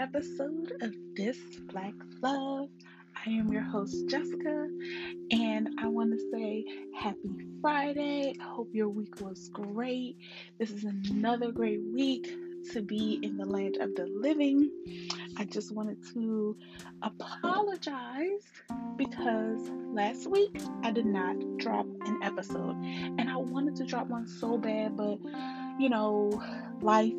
[0.00, 1.38] episode of This
[1.72, 2.68] Black Love.
[3.26, 4.68] I am your host, Jessica,
[5.32, 6.64] and I want to say
[6.96, 8.32] happy Friday.
[8.40, 10.16] I hope your week was great.
[10.58, 12.32] This is another great week
[12.72, 14.70] to be in the land of the living.
[15.36, 16.56] I just wanted to
[17.02, 18.44] apologize
[18.96, 24.28] because last week I did not drop an episode, and I wanted to drop one
[24.28, 25.18] so bad, but
[25.80, 26.40] you know,
[26.82, 27.14] life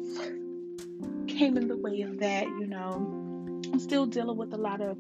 [1.28, 3.16] came in the way of that, you know.
[3.72, 4.98] I'm still dealing with a lot of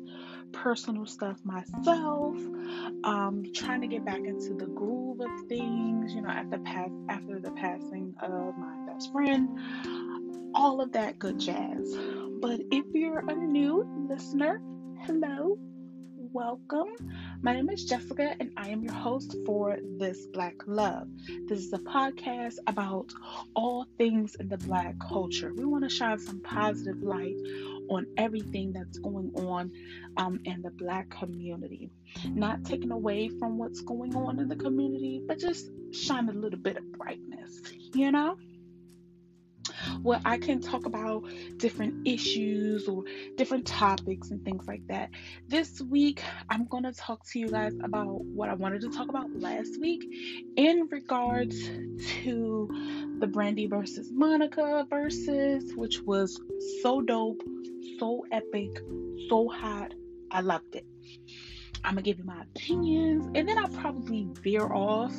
[0.52, 2.35] personal stuff myself.
[3.03, 7.39] Um, trying to get back into the groove of things, you know, after pass after
[7.39, 9.49] the passing of my best friend,
[10.53, 11.98] all of that good jazz.
[12.41, 14.61] But if you're a new listener,
[15.02, 15.58] hello,
[16.16, 16.94] welcome.
[17.41, 21.08] My name is Jessica, and I am your host for This Black Love.
[21.47, 23.14] This is a podcast about
[23.55, 25.53] all things in the Black culture.
[25.55, 27.38] We want to shine some positive light
[27.89, 29.72] on everything that's going on
[30.17, 31.89] um, in the Black community.
[32.25, 36.59] Not taking away from what's going on in the community, but just shine a little
[36.59, 37.61] bit of brightness,
[37.94, 38.36] you know?
[40.02, 41.23] Where I can talk about
[41.58, 43.04] different issues or
[43.38, 45.09] different topics and things like that.
[45.48, 49.10] This week, I'm going to talk to you guys about what I wanted to talk
[49.10, 50.04] about last week
[50.56, 51.56] in regards
[52.23, 56.40] to the Brandy versus Monica Verzuz, which was
[56.82, 57.42] so dope,
[58.00, 58.82] so epic,
[59.30, 59.94] so hot.
[60.32, 60.86] I loved it.
[61.83, 65.13] I'm gonna give you my opinions, and then I'll probably veer off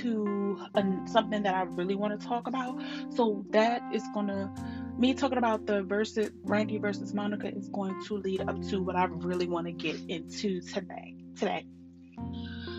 [0.00, 0.60] to
[1.06, 2.80] something that I really want to talk about.
[3.10, 4.52] So that is gonna
[4.96, 8.94] me talking about the Verzuz Brandy versus Monica is going to lead up to what
[8.94, 11.16] I really want to get into today.
[11.36, 11.66] Today.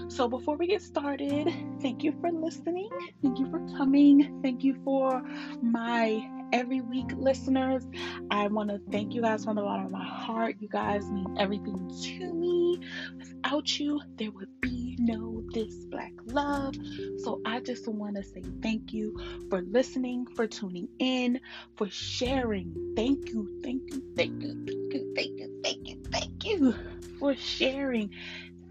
[0.07, 2.89] So before we get started, thank you for listening.
[3.21, 4.39] Thank you for coming.
[4.41, 5.21] Thank you for
[5.61, 7.85] my every week listeners.
[8.31, 10.55] I want to thank you guys from the bottom of my heart.
[10.59, 12.79] You guys mean everything to me.
[13.19, 16.73] Without you, there would be no this black love.
[17.17, 21.41] So I just want to say thank you for listening, for tuning in,
[21.75, 22.93] for sharing.
[22.95, 26.75] Thank you, thank you, thank you, thank you, thank you, thank you, thank you
[27.19, 28.09] for sharing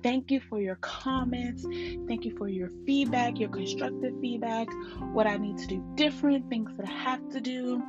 [0.04, 1.62] Thank you for your comments.
[2.06, 4.68] Thank you for your feedback, your constructive feedback,
[5.14, 7.82] what I need to do different, things that I have to do.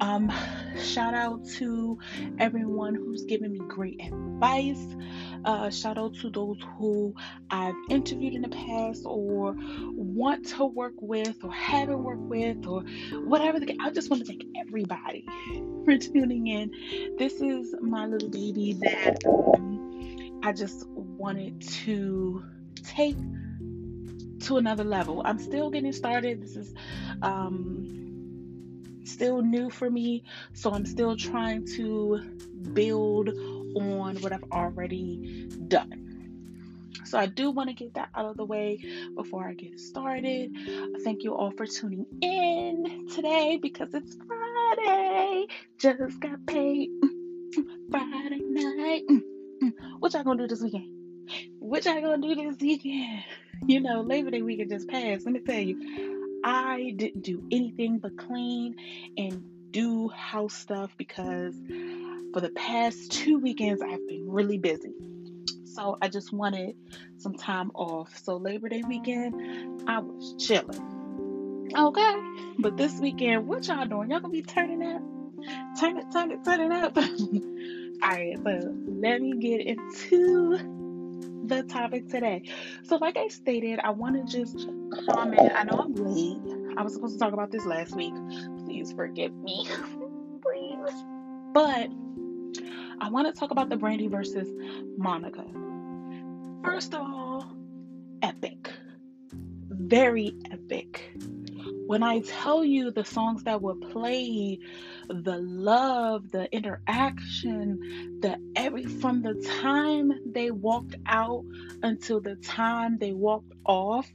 [0.00, 0.32] Um,
[0.82, 1.98] shout out to
[2.38, 4.82] everyone who's given me great advice.
[5.44, 7.14] Uh, shout out to those who
[7.50, 9.54] I've interviewed in the past or
[9.92, 12.82] want to work with or haven't worked with or
[13.24, 13.60] whatever.
[13.60, 15.26] The, I just want to thank everybody
[15.84, 17.16] for tuning in.
[17.18, 19.82] This is my little baby that um,
[20.42, 22.42] I just wanted to
[22.84, 23.16] take
[24.40, 25.22] to another level.
[25.24, 26.42] I'm still getting started.
[26.42, 26.74] This is
[27.22, 32.20] um, still new for me, so I'm still trying to
[32.72, 36.02] build on what I've already done.
[37.04, 38.78] So I do want to get that out of the way
[39.14, 40.50] before I get started.
[41.04, 45.46] Thank you all for tuning in today because it's Friday.
[45.78, 46.88] Just got paid
[47.90, 49.02] Friday night.
[49.98, 50.88] What y'all gonna do this weekend?
[51.58, 53.24] What y'all gonna do this weekend?
[53.66, 55.24] You know, Labor Day weekend just passed.
[55.24, 58.74] Let me tell you, I didn't do anything but clean
[59.16, 61.54] and do house stuff because
[62.32, 64.92] for the past two weekends I've been really busy.
[65.64, 66.76] So I just wanted
[67.18, 68.18] some time off.
[68.24, 71.70] So Labor Day weekend, I was chilling.
[71.74, 72.14] Okay.
[72.58, 74.10] But this weekend, what y'all doing?
[74.10, 75.02] Y'all gonna be turning up?
[75.80, 76.96] Turn it, turn it, turn it up.
[78.02, 80.58] Alright, so let me get into
[81.46, 82.42] the topic today.
[82.82, 84.68] So, like I stated, I want to just
[85.06, 85.52] comment.
[85.54, 86.74] I know I'm late.
[86.76, 88.14] I was supposed to talk about this last week.
[88.64, 89.66] Please forgive me.
[90.42, 91.04] Please.
[91.52, 91.90] But
[93.00, 94.48] I want to talk about the Brandy versus
[94.96, 95.44] Monica.
[96.64, 97.56] First of all,
[98.22, 98.68] epic.
[99.68, 101.12] Very epic.
[101.86, 104.60] When I tell you the songs that were played,
[105.08, 111.44] the love, the interaction, the every from the time they walked out
[111.82, 114.08] until the time they walked off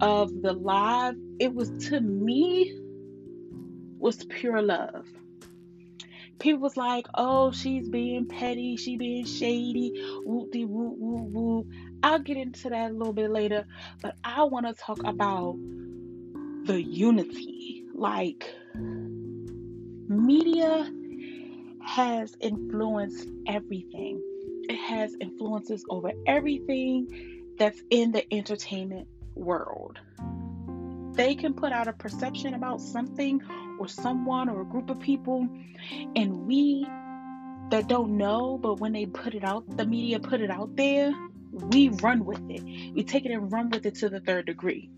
[0.00, 2.78] of the live, it was to me
[3.98, 5.06] was pure love.
[6.38, 9.92] People was like, oh, she's being petty, she being shady,
[10.24, 11.66] whoop de whoop whoop whoop.
[12.02, 13.66] I'll get into that a little bit later,
[14.02, 15.56] but I want to talk about
[16.68, 17.82] the unity.
[17.94, 18.54] Like,
[20.06, 20.92] media
[21.82, 24.22] has influenced everything,
[24.68, 29.98] it has influences over everything that's in the entertainment world.
[31.12, 33.40] They can put out a perception about something
[33.80, 35.48] or someone or a group of people,
[36.14, 36.86] and we
[37.70, 41.14] that don't know, but when they put it out, the media put it out there,
[41.50, 42.62] we run with it.
[42.94, 44.90] We take it and run with it to the third degree.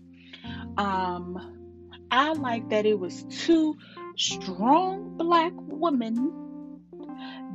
[0.77, 1.60] Um,
[2.11, 3.77] I like that it was two
[4.17, 6.33] strong black women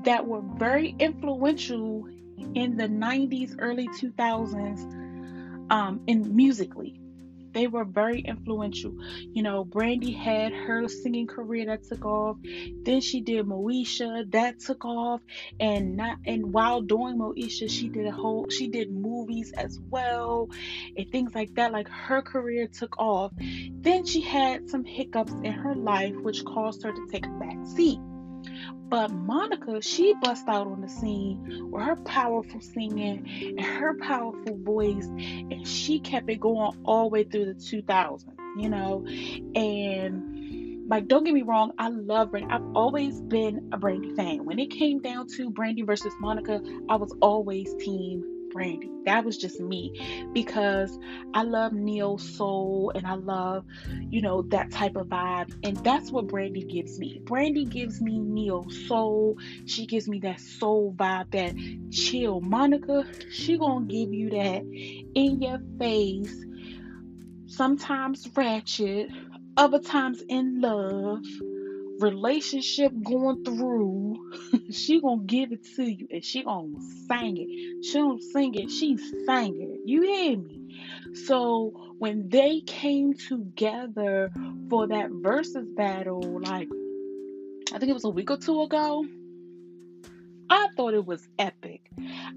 [0.05, 2.07] that were very influential
[2.55, 6.99] in the 90s, early 2000s, um, in musically.
[7.57, 8.95] They were very influential.
[9.33, 12.37] You know, Brandy had her singing career that took off.
[12.83, 15.23] Then she did Moesha, that took off.
[15.59, 20.51] And not and while doing Moesha, she did a whole she did movies as well
[20.99, 21.73] and things like that.
[21.73, 23.33] Like her career took off.
[23.39, 27.57] Then she had some hiccups in her life which caused her to take a back
[27.75, 27.99] seat.
[28.89, 33.27] But Monica, she bust out on the scene with her powerful singing
[33.59, 38.25] and her powerful voice, and she kept it going all the way through the 2000s,
[38.57, 39.05] you know.
[39.55, 42.49] And like, don't get me wrong, I love Brandy.
[42.53, 44.45] I've always been a Brandy fan.
[44.45, 48.91] When it came down to Brandy versus Monica, I was always team Brandy.
[49.05, 50.99] That was just me because
[51.35, 53.67] I love neo soul and I love,
[54.09, 55.55] you know, that type of vibe.
[55.63, 57.21] And that's what Brandy gives me.
[57.25, 59.37] Brandy gives me neo soul.
[59.67, 61.55] She gives me that soul vibe, that
[61.93, 62.41] chill.
[62.41, 64.63] Monica, she gonna give you that
[65.15, 66.35] in your face,
[67.47, 69.11] sometimes ratchet,
[69.59, 71.21] other times in love
[72.01, 74.17] relationship going through,
[74.71, 76.69] she gonna give it to you and she gonna
[77.09, 77.85] sing it.
[77.85, 78.97] She don't sing it, she
[79.27, 79.81] sang it.
[79.85, 81.15] You hear me?
[81.27, 84.31] So when they came together
[84.69, 86.69] for that Verzuz battle, like
[87.73, 89.05] I think it was a week or two ago,
[90.49, 91.91] I thought it was epic.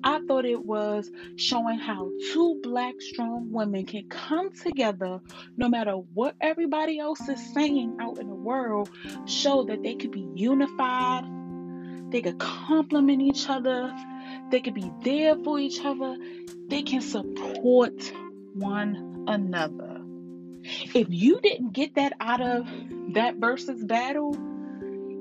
[0.04, 5.20] I thought it was showing how two black strong women can come together
[5.58, 8.90] no matter what everybody else is saying out in the world,
[9.26, 11.26] show that they could be unified,
[12.12, 13.94] they could complement each other,
[14.50, 16.18] they could be there for each other,
[16.68, 18.12] they can support
[18.54, 20.02] one another.
[20.64, 22.66] If you didn't get that out of
[23.14, 24.36] that Verzuz battle,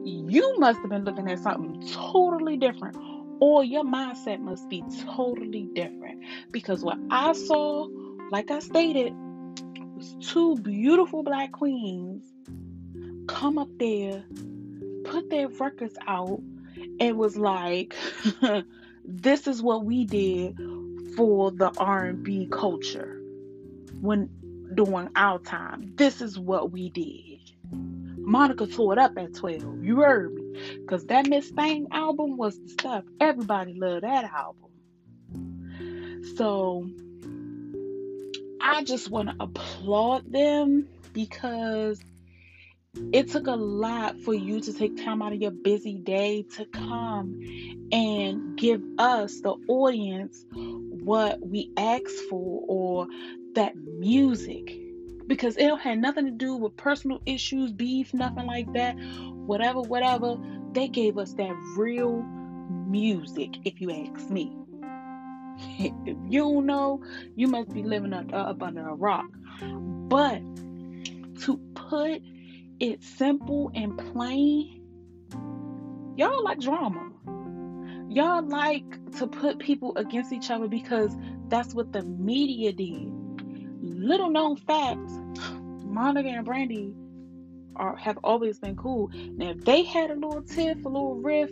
[0.09, 2.97] you must have been looking at something totally different
[3.41, 7.89] or your mindset must be totally different because what I saw,
[8.31, 9.13] like I stated,
[9.97, 12.25] was two beautiful black queens
[13.27, 14.25] come up there,
[15.05, 16.41] put their records out,
[17.01, 17.95] and was like,
[19.05, 20.57] "This is what we did
[21.17, 23.21] for the R&B culture
[24.01, 24.29] when
[24.75, 25.93] during our time.
[25.97, 27.28] This is what we did."
[28.29, 29.83] Monica tore it up at 12.
[29.83, 30.77] You heard me.
[30.81, 33.05] Because that Miss Thang album was the stuff.
[33.21, 34.71] Everybody loved that album.
[36.37, 36.87] So
[38.61, 42.01] I just want to applaud them because
[43.13, 46.67] it took a lot for you to take time out of your busy day to
[46.67, 47.41] come
[47.93, 53.07] and give us, the audience, what we asked for or
[53.55, 54.88] that music
[55.29, 58.95] because it had nothing to do with personal issues, beef, nothing like that.
[58.95, 60.37] Whatever, whatever.
[60.73, 64.57] They gave us that real music, if you ask me.
[65.79, 67.05] if you don't know,
[67.37, 69.27] you must be living up, up under a rock.
[69.61, 70.41] But
[71.43, 72.23] to put
[72.81, 74.83] it simple and plain,
[76.17, 77.13] y'all like drama.
[78.09, 81.15] Y'all like to put people against each other because
[81.49, 83.18] that's what the media did
[83.99, 85.11] little known fact,
[85.85, 86.95] Monica and Brandy
[87.77, 89.11] are have always been cool.
[89.13, 91.51] Now, if they had a little tiff, a little riff,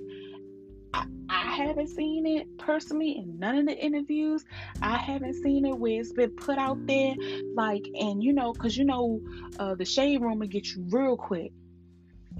[0.94, 4.44] I, I haven't seen it personally in none of the interviews.
[4.82, 7.14] I haven't seen it where it's been put out there,
[7.54, 9.20] like, and you know, because you know,
[9.58, 11.52] uh, the shade room will get you real quick,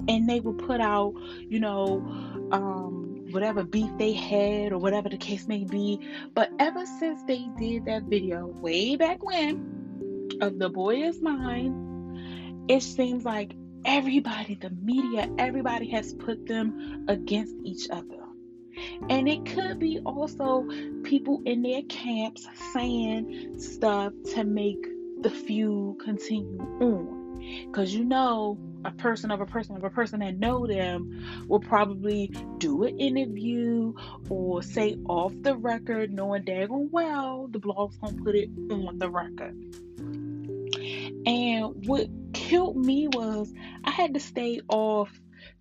[0.08, 1.14] and they will put out,
[1.48, 1.96] you know,
[2.52, 6.00] um, whatever beef they had or whatever the case may be.
[6.34, 9.85] But ever since they did that video way back when,
[10.40, 17.06] of the boy is mine, it seems like everybody, the media, everybody has put them
[17.08, 18.24] against each other.
[19.08, 20.66] And it could be also
[21.02, 24.84] people in their camps saying stuff to make
[25.20, 27.16] the feud continue on.
[27.66, 31.60] Because you know, a person of a person of a person that know them will
[31.60, 33.94] probably do an interview
[34.28, 39.10] or say off the record, knowing daggone well the blog's gonna put it on the
[39.10, 39.56] record.
[41.26, 43.52] And what killed me was
[43.84, 45.10] I had to stay off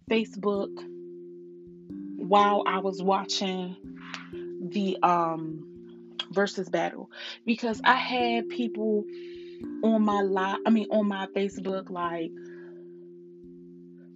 [0.10, 0.70] Facebook
[2.18, 3.76] while I was watching
[4.70, 5.66] the um
[6.32, 7.10] Verzuz battle
[7.46, 9.04] because I had people
[9.84, 12.32] on my live I mean on my Facebook like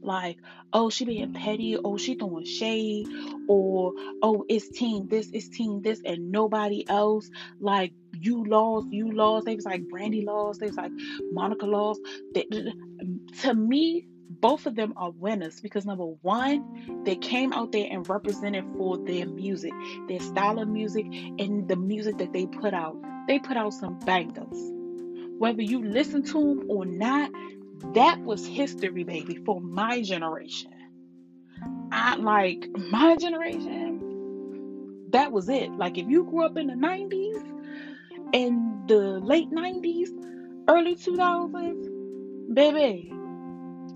[0.02, 0.38] like,
[0.72, 3.08] oh, she being petty, oh, she throwing shade,
[3.48, 7.30] or oh, it's team this, it's team this, and nobody else.
[7.60, 9.46] Like you lost, you lost.
[9.46, 10.60] They was like Brandy lost.
[10.60, 10.92] They was like
[11.32, 12.02] Monica lost.
[12.34, 12.46] They,
[13.42, 18.08] to me, both of them are winners because number one, they came out there and
[18.08, 19.74] represented for their music,
[20.08, 22.96] their style of music, and the music that they put out.
[23.28, 24.72] They put out some bangers.
[25.40, 27.32] Whether you listen to them or not,
[27.94, 30.72] that was history, baby, for my generation.
[31.92, 35.08] I like my generation.
[35.12, 35.72] That was it.
[35.72, 37.59] Like if you grew up in the 90s
[38.34, 40.10] and the late 90s,
[40.68, 43.14] early 2000s, baby,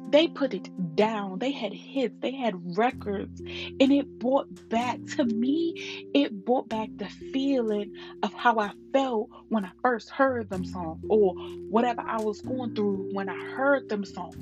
[0.09, 1.39] they put it down.
[1.39, 6.89] They had hits, they had records, and it brought back to me, it brought back
[6.97, 11.33] the feeling of how I felt when I first heard them songs or
[11.69, 14.35] whatever I was going through when I heard them songs.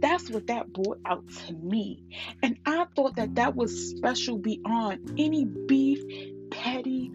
[0.00, 2.04] That's what that brought out to me.
[2.42, 6.02] And I thought that that was special beyond any beef,
[6.50, 7.10] petty,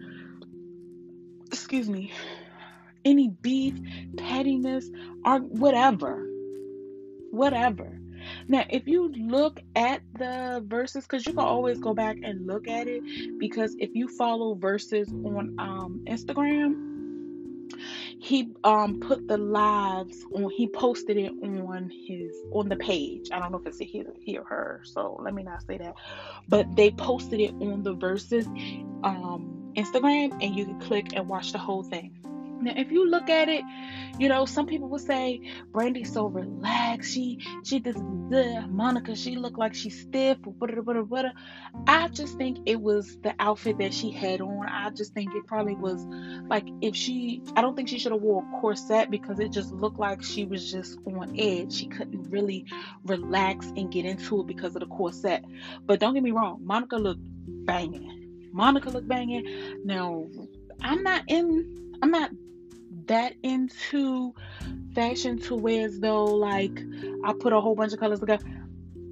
[1.52, 2.12] excuse me,
[3.04, 3.74] any beef,
[4.16, 4.90] pettiness,
[5.24, 6.26] or whatever
[7.32, 7.98] whatever.
[8.46, 12.68] Now, if you look at the Verzuz, because you can always go back and look
[12.68, 13.02] at it,
[13.38, 16.91] because if you follow Verzuz on um, Instagram,
[18.18, 23.30] he um put the lives on he posted it on his on the page.
[23.32, 25.94] I don't know if it's he, he or her so let me not say that.
[26.48, 28.46] But they posted it on the Verzuz
[29.04, 32.14] um instagram and you can click and watch the whole thing
[32.62, 33.64] now, if you look at it,
[34.18, 35.40] you know, some people would say
[35.72, 37.12] Brandy's so relaxed.
[37.12, 40.38] She she does the Monica, she looked like she's stiff.
[41.86, 44.66] I just think it was the outfit that she had on.
[44.68, 46.04] I just think it probably was
[46.48, 49.72] like if she I don't think she should have wore a corset because it just
[49.72, 51.72] looked like she was just on edge.
[51.74, 52.66] She couldn't really
[53.04, 55.44] relax and get into it because of the corset.
[55.84, 57.20] But don't get me wrong, Monica looked
[57.66, 58.50] banging.
[58.52, 59.80] Monica looked banging.
[59.84, 60.26] Now,
[60.80, 62.30] I'm not in I'm not
[63.06, 64.34] that into
[64.94, 66.78] fashion to where as though like
[67.24, 68.44] I put a whole bunch of colors together.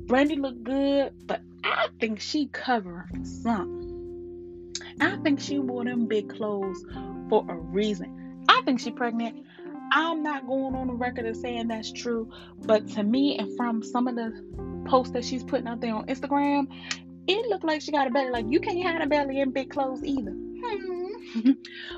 [0.06, 4.72] Brandy looked good, but I think she for something.
[5.00, 6.84] I think she wore them big clothes
[7.28, 8.44] for a reason.
[8.48, 9.46] I think she pregnant.
[9.92, 12.30] I'm not going on the record of saying that's true,
[12.64, 14.32] but to me and from some of the
[14.86, 16.68] posts that she's putting out there on Instagram,
[17.26, 18.30] it looked like she got a belly.
[18.30, 20.32] Like you can't hide a belly in big clothes either.
[20.32, 20.99] Hmm.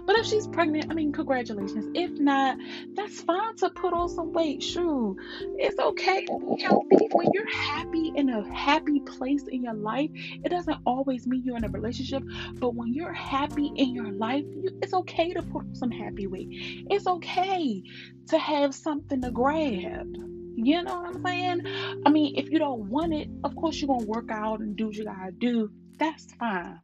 [0.06, 1.90] but if she's pregnant, I mean, congratulations.
[1.94, 2.58] If not,
[2.94, 4.62] that's fine to put on some weight.
[4.62, 5.14] Sure,
[5.58, 7.08] it's okay to be healthy.
[7.12, 11.56] When you're happy in a happy place in your life, it doesn't always mean you're
[11.56, 12.22] in a relationship.
[12.54, 16.26] But when you're happy in your life, you, it's okay to put on some happy
[16.26, 16.48] weight.
[16.50, 17.82] It's okay
[18.28, 20.06] to have something to grab.
[20.54, 21.62] You know what I'm saying?
[22.04, 24.86] I mean, if you don't want it, of course you're gonna work out and do
[24.86, 25.70] what you gotta do.
[25.98, 26.78] That's fine.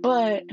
[0.00, 0.44] But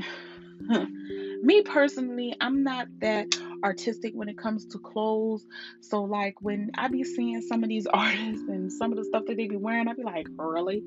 [1.42, 3.26] me personally, I'm not that
[3.62, 5.44] artistic when it comes to clothes.
[5.80, 9.24] So like when I be seeing some of these artists and some of the stuff
[9.26, 10.82] that they be wearing, I be like, really?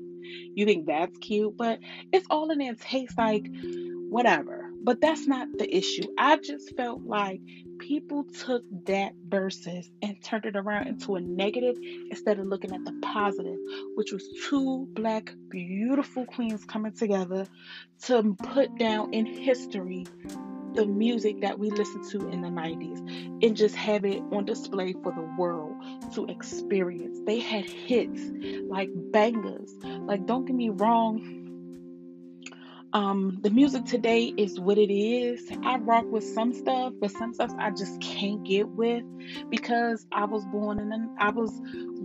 [0.54, 1.56] You think that's cute?
[1.56, 1.78] But
[2.12, 3.46] it's all in their taste, like
[4.10, 4.70] whatever.
[4.82, 6.06] But that's not the issue.
[6.18, 7.40] I just felt like
[7.80, 11.76] people took that Verzuz and turned it around into a negative
[12.10, 13.58] instead of looking at the positive,
[13.94, 17.46] which was two black, beautiful queens coming together
[18.02, 20.06] to put down in history
[20.74, 24.92] the music that we listened to in the 90s and just have it on display
[25.02, 25.74] for the world
[26.14, 27.18] to experience.
[27.26, 28.20] They had hits
[28.68, 29.74] like bangers.
[29.82, 31.39] Like, don't get me wrong,
[32.92, 35.48] um, the music today is what it is.
[35.64, 39.04] I rock with some stuff, but some stuff I just can't get with
[39.48, 41.52] because I was born in the, I was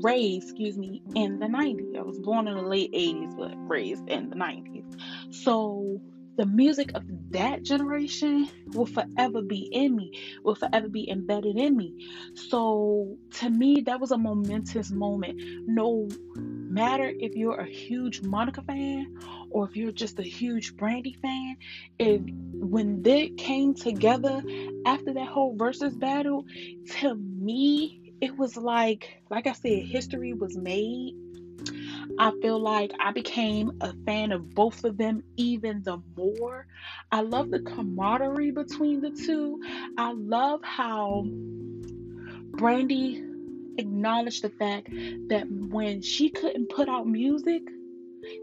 [0.01, 1.97] raised, excuse me, in the 90s.
[1.97, 5.33] I was born in the late 80s, but raised in the 90s.
[5.33, 6.01] So
[6.37, 10.11] the music of that generation will forever be in me,
[10.43, 12.07] will forever be embedded in me.
[12.35, 15.41] So to me, that was a momentous moment.
[15.65, 19.17] No matter if you're a huge Monica fan
[19.49, 21.57] or if you're just a huge Brandy fan,
[21.99, 22.21] if
[22.53, 24.41] when they came together
[24.85, 26.45] after that whole Verzuz battle,
[26.99, 31.15] to me, it was like, like I said, history was made
[32.17, 36.67] I feel like I became a fan of both of them even the more.
[37.11, 39.61] I love the camaraderie between the two.
[39.97, 43.23] I love how Brandy
[43.77, 44.87] acknowledged the fact
[45.27, 47.63] that when she couldn't put out music,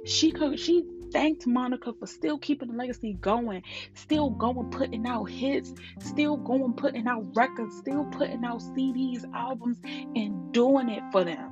[0.04, 3.62] she could she thanked Monica for still keeping the legacy going,
[3.94, 9.78] still going putting out hits, still going putting out records, still putting out CDs, albums,
[9.84, 11.50] and doing it for them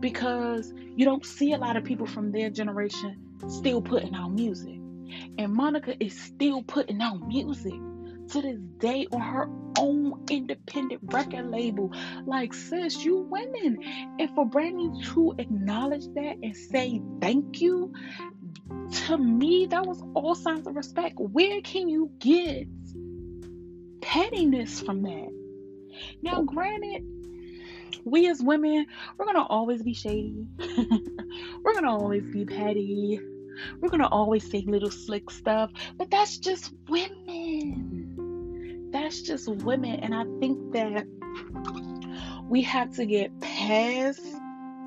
[0.00, 3.16] because you don't see a lot of people from their generation
[3.48, 4.76] still putting out music.
[5.38, 7.74] And Monica is still putting out music
[8.30, 11.92] to this day on her own independent record label.
[12.26, 13.82] Like, sis, you winning.
[14.18, 17.92] And for Brandy to acknowledge that and say thank you,
[19.06, 21.16] to me, that was all signs of respect.
[21.18, 22.66] Where can you get
[24.00, 25.30] pettiness from that?
[26.22, 27.04] Now, granted,
[28.04, 28.86] we as women,
[29.18, 30.46] we're gonna always be shady.
[31.62, 33.20] we're gonna always be petty.
[33.80, 37.99] We're gonna always say little slick stuff, but that's just women.
[38.90, 41.06] That's just women, and I think that
[42.48, 44.20] we have to get past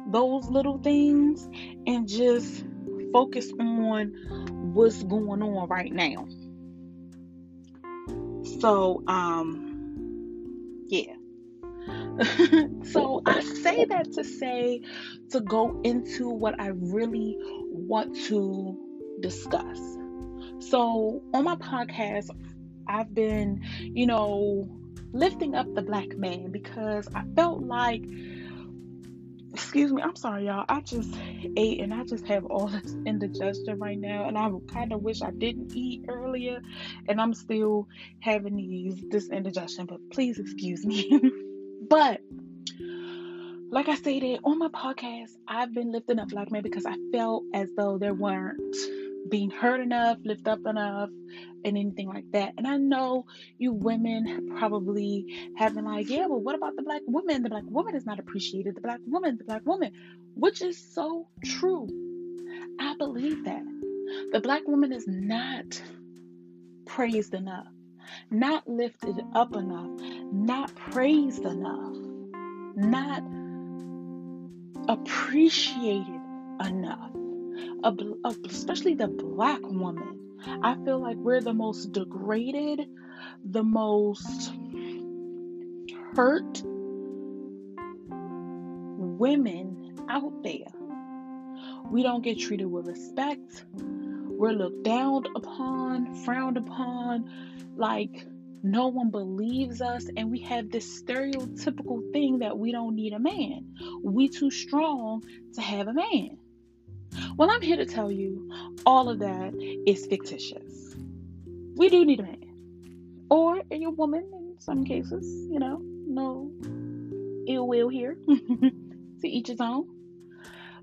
[0.07, 1.48] those little things
[1.88, 2.65] and just
[3.13, 4.13] focus on
[4.74, 6.27] what's going on right now.
[8.60, 11.13] So, um, yeah.
[12.83, 14.81] so I say that to say
[15.31, 17.38] to go into what I really
[17.69, 18.77] want to
[19.22, 19.79] discuss.
[20.60, 22.29] So on my podcast,
[22.87, 24.69] I've been, you know,
[25.11, 28.03] lifting up the black man because I felt like
[29.53, 30.65] excuse me, I'm sorry, y'all.
[30.67, 31.15] I just
[31.55, 35.21] ate and I just have all this indigestion right now, and I kind of wish
[35.21, 36.61] I didn't eat earlier,
[37.07, 37.87] and I'm still
[38.19, 39.85] having these this indigestion.
[39.85, 41.21] But please excuse me.
[41.89, 42.21] but
[43.69, 47.43] like I stated on my podcast, I've been lifting up black men because I felt
[47.53, 48.75] as though there weren't
[49.30, 51.10] being heard enough, lift up enough,
[51.65, 52.53] and anything like that.
[52.58, 53.25] And I know
[53.58, 57.44] you women probably have been like, yeah, well, what about the black woman?
[57.44, 58.75] The black woman is not appreciated.
[58.75, 59.92] The black woman, the black woman,
[60.36, 61.88] which is so true.
[62.80, 63.63] I believe that.
[64.32, 65.82] The black woman is not
[66.86, 67.68] praised enough,
[68.30, 69.89] not lifted up enough,
[70.32, 71.96] not praised enough,
[72.75, 73.24] not
[74.90, 76.22] appreciated
[76.59, 77.12] enough
[78.46, 80.20] especially the black woman.
[80.46, 82.87] I feel like we're the most degraded,
[83.46, 84.51] the most
[86.16, 86.61] hurt
[88.98, 90.68] women out there.
[91.89, 93.66] We don't get treated with respect.
[93.74, 97.29] We're looked down upon, frowned upon,
[97.75, 98.25] like
[98.63, 103.20] no one believes us, and we have this stereotypical thing that we don't need a
[103.20, 103.75] man.
[104.01, 106.37] We too strong to have a man.
[107.37, 108.51] Well, I'm here to tell you
[108.85, 109.53] all of that
[109.87, 110.95] is fictitious.
[111.75, 112.39] We do need a man.
[113.29, 116.51] Or a woman in some cases, you know, no
[117.47, 118.15] ill will here.
[119.23, 119.87] to each his own.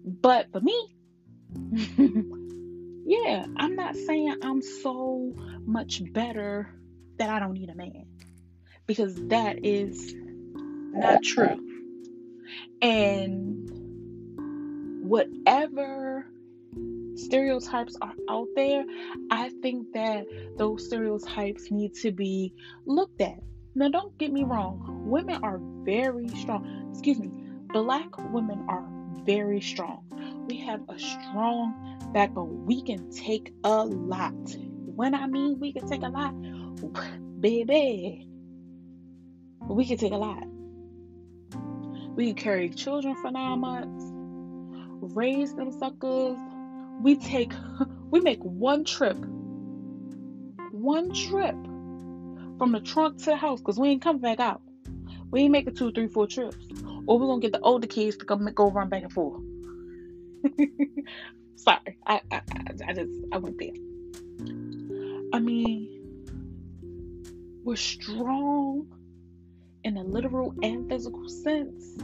[0.05, 0.97] But for me,
[3.05, 5.33] yeah, I'm not saying I'm so
[5.65, 6.69] much better
[7.19, 8.07] that I don't need a man.
[8.87, 11.61] Because that is not true.
[12.83, 13.70] And
[15.11, 16.25] whatever
[17.17, 18.85] stereotypes are out there,
[19.29, 20.25] I think that
[20.57, 22.55] those stereotypes need to be
[22.87, 23.41] looked at.
[23.75, 26.91] Now, don't get me wrong, women are very strong.
[26.93, 27.29] Excuse me,
[27.73, 28.87] black women are
[29.25, 30.05] very strong.
[30.49, 32.65] We have a strong backbone.
[32.65, 34.57] We can take a lot.
[34.95, 36.35] When I mean we can take a lot,
[37.41, 38.29] baby,
[39.69, 40.45] we can take a lot.
[42.15, 44.10] We can carry children for nine months,
[45.01, 46.37] raise them suckers,
[47.03, 47.53] we take
[48.11, 49.17] we make one trip.
[50.71, 51.55] One trip
[52.59, 54.61] from the trunk to the house because we ain't coming back out.
[55.31, 56.57] We ain't making two three four trips.
[57.07, 59.43] Or we're gonna get the older kids to come go run back and forth.
[61.57, 62.41] Sorry I, I
[62.87, 63.75] i just i went there.
[65.33, 66.01] I mean
[67.63, 68.87] we're strong
[69.85, 71.97] in a literal and physical sense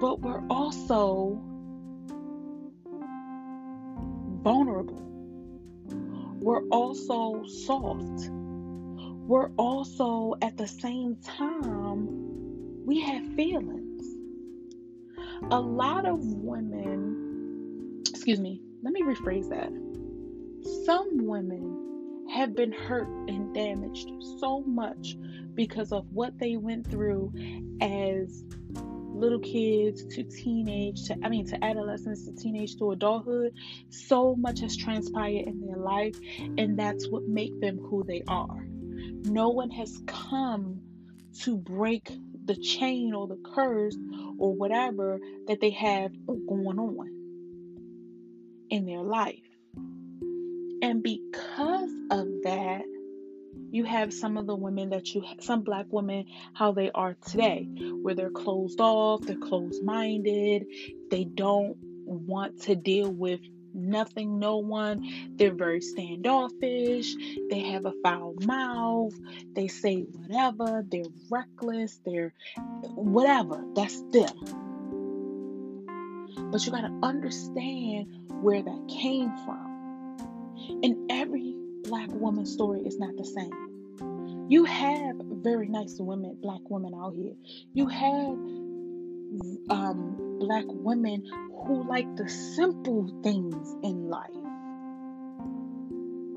[0.00, 1.40] but we're also
[4.42, 5.02] vulnerable.
[6.40, 8.30] We're also soft.
[8.30, 14.04] We're also, at the same time, we have feelings.
[15.50, 19.72] A lot of women, excuse me, let me rephrase that.
[20.86, 25.16] Some women have been hurt and damaged so much
[25.54, 27.32] because of what they went through
[27.80, 28.44] as
[29.18, 33.52] little kids to teenage to I mean to adolescence to teenage to adulthood,
[33.90, 38.64] so much has transpired in their life and that's what make them who they are.
[39.24, 40.80] No one has come
[41.40, 42.10] to break
[42.44, 43.96] the chain or the curse
[44.38, 47.18] or whatever that they have going on
[48.70, 49.42] in their life.
[50.80, 52.82] And because of that,
[53.70, 57.68] you have some of the women that you some black women how they are today
[58.02, 60.66] where they're closed off they're closed minded
[61.10, 63.40] they don't want to deal with
[63.74, 67.14] nothing no one they're very standoffish
[67.50, 69.12] they have a foul mouth
[69.54, 72.32] they say whatever they're reckless they're
[72.94, 74.34] whatever that's them.
[76.50, 78.06] But you got to understand
[78.42, 80.80] where that came from.
[80.82, 81.54] And every
[81.88, 84.46] black woman's story is not the same.
[84.50, 87.34] You have very nice women, black women out here.
[87.74, 88.36] You have
[89.70, 91.24] um, black women
[91.66, 94.30] who like the simple things in life.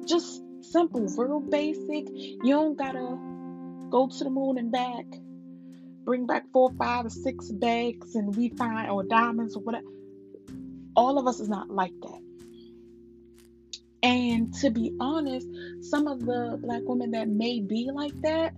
[0.07, 2.09] Just simple, real basic.
[2.09, 3.17] You don't gotta
[3.89, 5.05] go to the moon and back.
[6.03, 9.87] Bring back four, five, or six bags, and we find or diamonds or whatever.
[10.95, 12.30] All of us is not like that.
[14.03, 15.47] And to be honest,
[15.81, 18.53] some of the black women that may be like that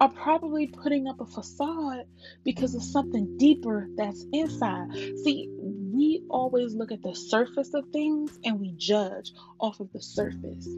[0.00, 2.04] are probably putting up a facade
[2.44, 4.92] because of something deeper that's inside.
[5.24, 10.02] See, we always look at the surface of things and we judge off of the
[10.02, 10.68] surface,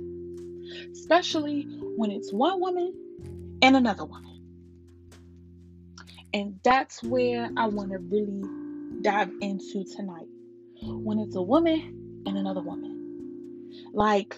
[0.93, 1.63] especially
[1.97, 4.29] when it's one woman and another woman.
[6.33, 8.43] And that's where I want to really
[9.01, 10.29] dive into tonight.
[10.83, 12.98] When it's a woman and another woman.
[13.93, 14.37] Like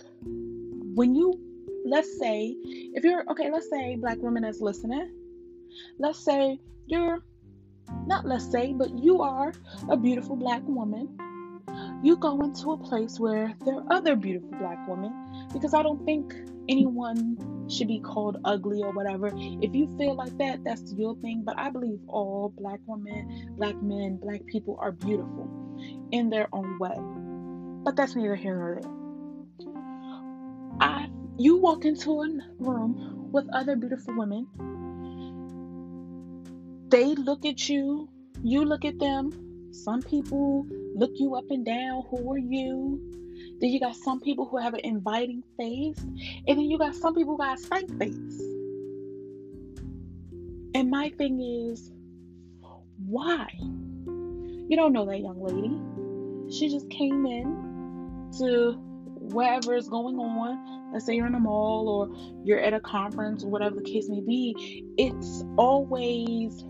[0.94, 1.38] when you
[1.84, 5.10] let's say if you're okay, let's say black women is listening.
[5.98, 7.22] Let's say you're
[8.06, 9.52] not let's say, but you are
[9.88, 11.08] a beautiful black woman.
[12.02, 16.04] You go into a place where there are other beautiful black women because I don't
[16.04, 16.34] think
[16.68, 19.30] anyone should be called ugly or whatever.
[19.34, 21.42] If you feel like that, that's your thing.
[21.44, 25.48] But I believe all black women, black men, black people are beautiful
[26.10, 26.96] in their own way.
[27.84, 28.99] But that's neither here nor there.
[30.80, 34.46] I you walk into a room with other beautiful women.
[36.90, 38.08] They look at you,
[38.42, 39.32] you look at them.
[39.72, 42.04] Some people look you up and down.
[42.10, 43.00] Who are you?
[43.60, 47.14] Then you got some people who have an inviting face, and then you got some
[47.14, 48.40] people who got a stank face.
[50.74, 51.92] And my thing is,
[53.06, 53.48] why?
[53.58, 56.54] You don't know that young lady.
[56.54, 58.89] She just came in to
[59.32, 63.44] whatever is going on, let's say you're in a mall or you're at a conference
[63.44, 66.64] or whatever the case may be, it's always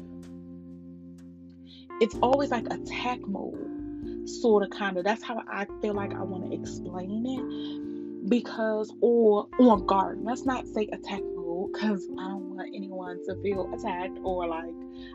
[2.00, 5.04] it's always like attack mode, sort of kind of.
[5.04, 8.28] That's how I feel like I want to explain it.
[8.28, 10.20] Because or on guard.
[10.22, 14.74] Let's not say attack mode because I don't want anyone to feel attacked or like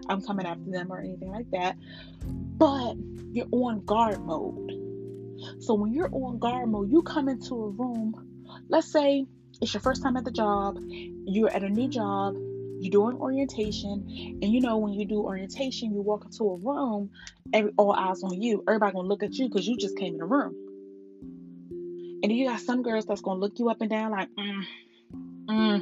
[0.09, 1.75] I'm coming after them or anything like that.
[2.57, 2.95] But
[3.31, 4.71] you're on guard mode
[5.59, 8.13] so when you're on guard mode, you come into a room,
[8.69, 9.25] let's say
[9.61, 10.77] it's your first time at the job,
[11.25, 12.35] you're at a new job,
[12.79, 17.09] you're doing orientation, and you know when you do orientation, you walk into a room,
[17.53, 18.63] every all eyes on you.
[18.67, 20.53] Everybody gonna look at you because you just came in the room.
[22.21, 24.63] And then you got some girls that's gonna look you up and down like, mm,
[25.47, 25.81] mm.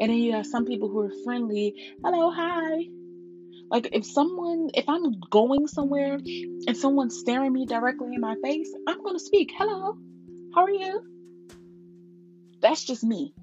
[0.00, 1.74] And then you have some people who are friendly.
[2.02, 2.88] Hello, hi.
[3.70, 8.72] Like if someone, if I'm going somewhere and someone's staring me directly in my face,
[8.86, 9.52] I'm gonna speak.
[9.56, 9.96] Hello,
[10.54, 11.02] how are you?
[12.60, 13.34] That's just me.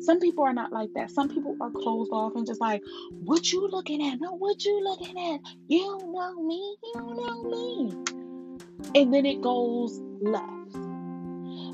[0.00, 1.10] Some people are not like that.
[1.10, 4.20] Some people are closed off and just like, what you looking at?
[4.20, 5.40] No, what you looking at?
[5.68, 6.76] You don't know me.
[6.82, 9.00] You don't know me.
[9.00, 10.76] And then it goes left.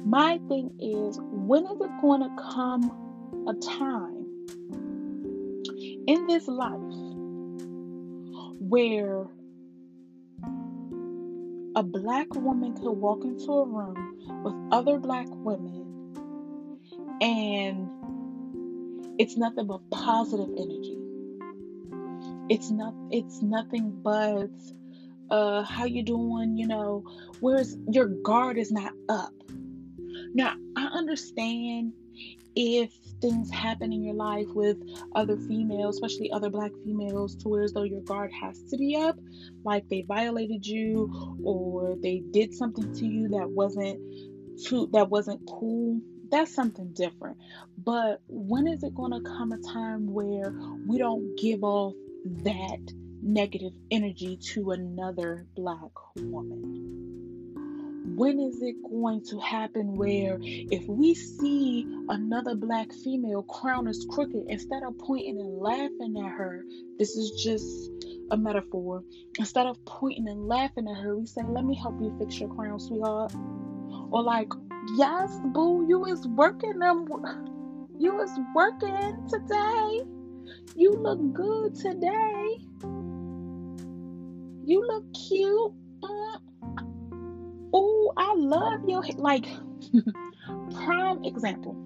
[0.04, 4.26] My thing is, when is it going to come a time
[6.06, 6.80] in this life
[8.72, 9.26] where
[11.76, 16.14] a black woman could walk into a room with other black women
[17.20, 17.86] and
[19.18, 20.96] it's nothing but positive energy.
[22.48, 24.48] It's not it's nothing but
[25.28, 27.04] uh how you doing you know
[27.40, 29.34] whereas your guard is not up.
[30.32, 31.92] Now i understand
[32.54, 34.76] if things happen in your life with
[35.14, 38.96] other females, especially other black females, to where as though your guard has to be
[38.96, 39.16] up,
[39.64, 43.98] like they violated you or they did something to you that wasn't
[44.64, 47.38] too that wasn't cool, that's something different.
[47.78, 50.52] But when is it to come a time where
[50.86, 51.94] we don't give off
[52.42, 52.80] that
[53.22, 57.21] negative energy to another black woman?
[58.16, 64.06] When is it going to happen where if we see another black female crown is
[64.10, 66.64] crooked instead of pointing and laughing at her
[66.98, 67.90] this is just
[68.30, 69.02] a metaphor
[69.38, 72.52] instead of pointing and laughing at her we say let me help you fix your
[72.54, 73.32] crown sweetheart
[74.10, 74.48] or like
[74.96, 77.06] yes boo you is working them
[78.02, 80.02] You is working today.
[80.74, 82.58] You look good today.
[84.64, 85.72] You look cute.
[87.72, 89.02] Oh, I love your.
[89.16, 89.46] Like,
[90.74, 91.76] prime example.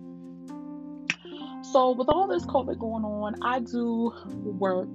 [1.72, 4.12] So, with all this COVID going on, I do
[4.44, 4.88] work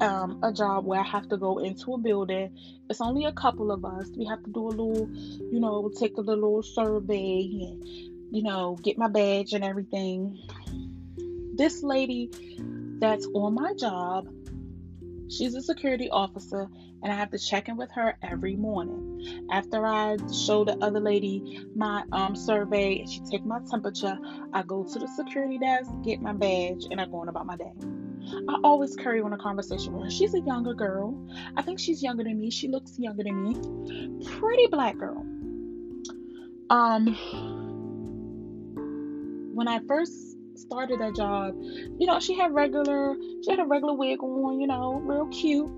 [0.00, 2.56] um, a job where I have to go into a building.
[2.88, 4.08] It's only a couple of us.
[4.16, 7.84] We have to do a little, you know, take a little survey and,
[8.34, 10.38] you know, get my badge and everything.
[11.54, 12.30] This lady
[12.98, 14.28] that's on my job,
[15.28, 16.68] she's a security officer,
[17.02, 19.46] and I have to check in with her every morning.
[19.50, 24.18] After I show the other lady my um, survey and she take my temperature,
[24.52, 27.56] I go to the security desk, get my badge, and I go on about my
[27.56, 27.72] day.
[28.48, 30.10] I always carry on a conversation with her.
[30.10, 31.18] She's a younger girl.
[31.56, 32.50] I think she's younger than me.
[32.50, 34.24] She looks younger than me.
[34.38, 35.24] Pretty black girl.
[36.70, 37.16] Um,
[39.54, 41.54] when I first started that job,
[41.98, 45.68] you know, she had regular, she had a regular wig on, you know, real cute.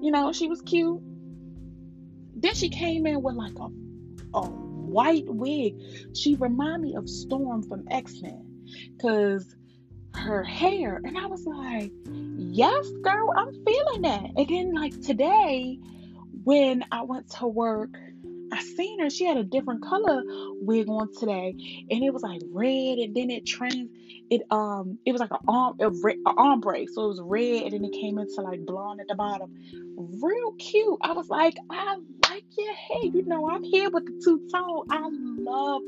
[0.00, 1.00] You know, she was cute.
[2.34, 3.68] Then she came in with like a,
[4.38, 5.76] a white wig.
[6.14, 8.42] She reminded me of Storm from X Men.
[9.00, 9.56] Cause
[10.16, 11.00] her hair.
[11.04, 11.92] And I was like,
[12.36, 14.30] yes, girl, I'm feeling that.
[14.36, 15.78] And then, like today,
[16.44, 17.90] when I went to work,
[18.52, 19.10] I seen her.
[19.10, 20.22] She had a different color
[20.60, 21.54] wig on today,
[21.90, 23.90] and it was like red, and then it trans.
[24.30, 27.62] It um, it was like an arm, a, red, a ombre, so it was red,
[27.64, 29.54] and then it came into like blonde at the bottom.
[29.96, 30.98] Real cute.
[31.02, 31.96] I was like, I
[32.28, 33.04] like your hair.
[33.04, 34.86] You know, I'm here with the two tone.
[34.90, 35.82] I love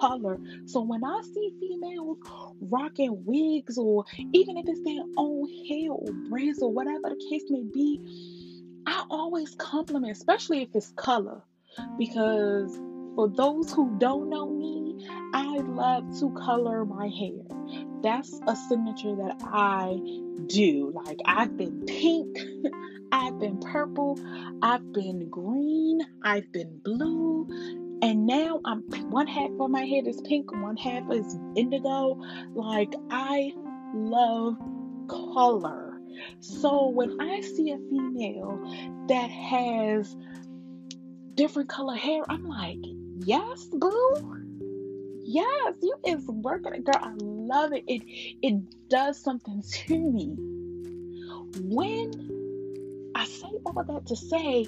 [0.00, 0.38] color.
[0.66, 2.18] So when I see females
[2.60, 7.44] rocking wigs, or even if it's their own hair or braids or whatever the case
[7.48, 8.00] may be,
[8.86, 11.42] I always compliment, especially if it's color,
[11.98, 12.78] because
[13.14, 17.42] for those who don't know me, I love to color my hair.
[18.02, 19.98] That's a signature that I
[20.46, 20.92] do.
[20.94, 22.38] Like I've been pink,
[23.12, 24.18] I've been purple,
[24.62, 27.46] I've been green, I've been blue,
[28.02, 28.80] and now I'm
[29.10, 32.20] one half of my head is pink, one half is indigo.
[32.54, 33.52] Like I
[33.94, 34.56] love
[35.08, 35.98] color.
[36.40, 38.58] So when I see a female
[39.08, 40.16] that has
[41.40, 42.76] different color hair, I'm like,
[43.24, 44.36] yes, boo.
[45.22, 46.98] Yes, you is working, it, girl.
[47.00, 47.84] I love it.
[47.86, 48.02] It
[48.42, 50.34] it does something to me.
[51.62, 54.66] When I say all that to say,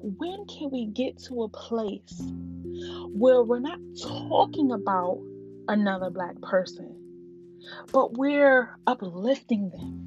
[0.00, 2.22] when can we get to a place
[3.12, 5.18] where we're not talking about
[5.68, 6.96] another black person,
[7.92, 10.04] but we're uplifting them?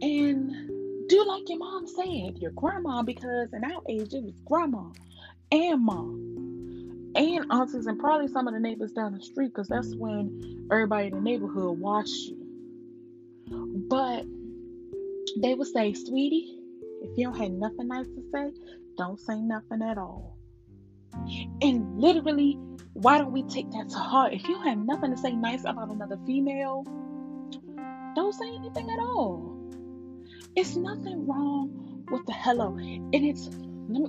[0.00, 0.65] And
[1.08, 4.84] do like your mom said, your grandma, because in our age it was grandma
[5.52, 9.94] and mom and aunties and probably some of the neighbors down the street because that's
[9.94, 12.36] when everybody in the neighborhood watched you.
[13.88, 14.24] But
[15.40, 16.58] they would say, sweetie,
[17.02, 18.52] if you don't have nothing nice to say,
[18.98, 20.36] don't say nothing at all.
[21.62, 22.58] And literally,
[22.92, 24.34] why don't we take that to heart?
[24.34, 26.84] If you have nothing to say nice about another female,
[28.14, 29.55] don't say anything at all.
[30.56, 32.76] It's nothing wrong with the hello.
[32.76, 34.06] And it's me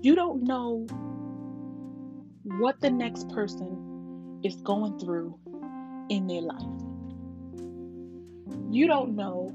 [0.00, 0.86] you don't know
[2.44, 5.36] what the next person is going through
[6.08, 6.88] in their life
[8.70, 9.52] you don't know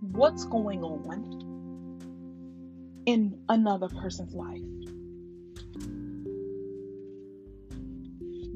[0.00, 1.36] what's going on
[3.06, 4.60] in another person's life.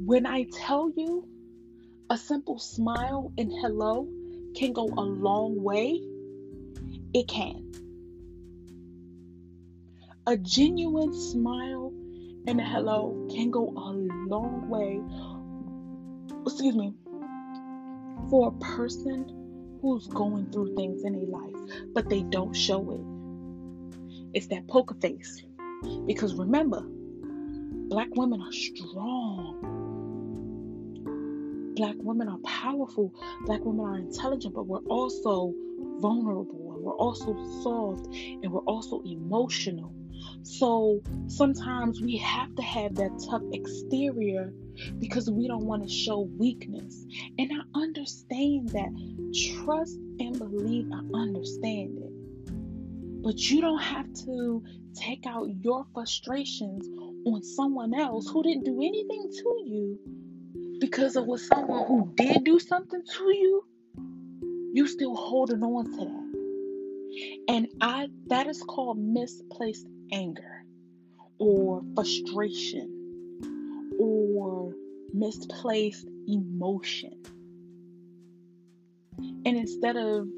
[0.05, 1.27] When I tell you
[2.11, 4.09] a simple smile and hello
[4.55, 6.01] can go a long way,
[7.15, 7.73] it can.
[10.27, 11.93] A genuine smile
[12.47, 13.93] and a hello can go a
[14.29, 15.01] long way,
[16.47, 16.95] excuse me,
[18.31, 21.57] for a person who's going through things in their life,
[21.95, 24.37] but they don't show it.
[24.37, 25.43] It's that poker face.
[26.07, 26.83] Because remember,
[27.89, 29.80] black women are strong.
[31.81, 33.11] Black women are powerful.
[33.47, 35.55] Black women are intelligent, but we're also
[35.99, 39.91] vulnerable and we're also soft and we're also emotional.
[40.43, 44.53] So sometimes we have to have that tough exterior
[44.99, 47.03] because we don't want to show weakness.
[47.39, 48.91] And I understand that.
[49.65, 53.23] Trust and believe I understand it.
[53.23, 54.63] But you don't have to
[54.95, 56.87] take out your frustrations
[57.25, 59.99] on someone else who didn't do anything to you
[60.81, 63.65] because it was someone who did do something to you.
[64.73, 66.31] You still holding on to that.
[67.49, 70.65] And I that is called misplaced anger
[71.39, 72.97] or frustration.
[73.99, 74.73] Or
[75.13, 77.23] misplaced emotion.
[79.19, 80.29] And instead of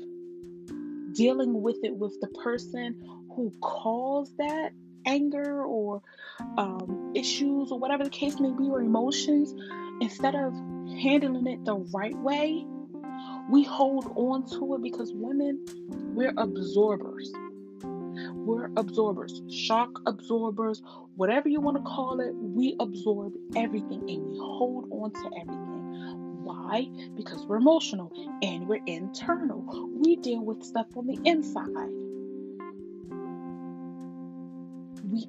[1.13, 3.01] dealing with it with the person
[3.35, 4.73] who caused that
[5.07, 6.03] anger or
[6.57, 9.55] um, issues or whatever the case may be or emotions,
[10.03, 10.53] instead of
[11.01, 12.67] handling it the right way,
[13.49, 15.65] we hold on to it because women,
[16.15, 17.33] we're absorbers.
[18.35, 20.83] We're absorbers, shock absorbers,
[21.15, 22.35] whatever you want to call it.
[22.35, 26.43] We absorb everything and we hold on to everything.
[26.43, 26.89] Why?
[27.17, 28.13] Because we're emotional
[28.43, 29.65] and we're internal.
[29.95, 31.69] We deal with stuff on the inside.
[35.09, 35.29] We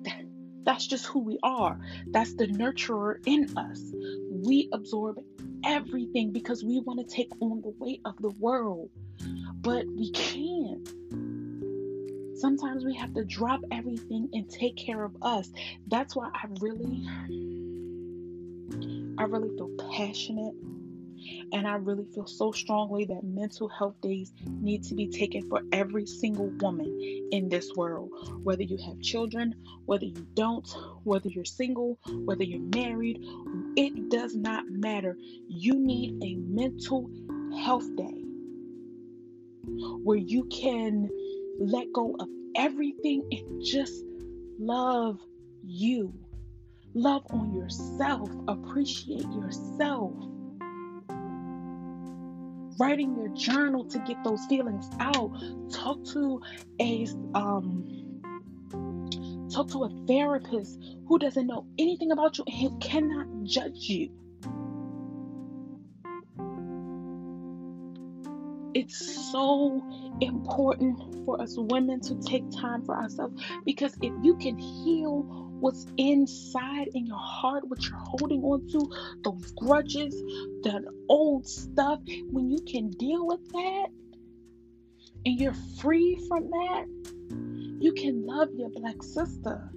[0.66, 1.80] that's just who we are.
[2.08, 3.82] That's the nurturer in us.
[4.46, 5.20] We absorb
[5.66, 8.90] everything because we want to take on the weight of the world,
[9.62, 10.88] but we can't.
[12.38, 15.50] Sometimes we have to drop everything and take care of us.
[15.88, 17.08] That's why I really,
[19.18, 20.54] I really feel passionate
[21.52, 25.62] and I really feel so strongly that mental health days need to be taken for
[25.72, 28.10] every single woman in this world.
[28.44, 29.56] Whether you have children,
[29.86, 30.68] whether you don't,
[31.04, 33.20] whether you're single, whether you're married,
[33.76, 35.18] it does not matter.
[35.48, 37.10] You need a mental
[37.64, 38.24] health day
[40.04, 41.10] where you can
[41.60, 44.04] let go of everything and just
[44.60, 45.20] love
[45.64, 46.14] you.
[46.96, 50.14] Love on yourself, appreciate yourself
[52.80, 55.32] writing your journal to get those feelings out.
[55.72, 56.42] Talk to
[56.80, 58.22] a um
[59.52, 64.10] talk to a therapist who doesn't know anything about you and who cannot judge you.
[68.74, 69.82] It's so
[70.20, 75.86] important for us women to take time for ourselves because if you can heal what's
[75.98, 78.92] inside in your heart, what you're holding on to,
[79.24, 80.14] those grudges,
[80.64, 83.88] that old stuff, when you can deal with that
[85.26, 86.86] and you're free from that,
[87.80, 89.72] you can love your black sister.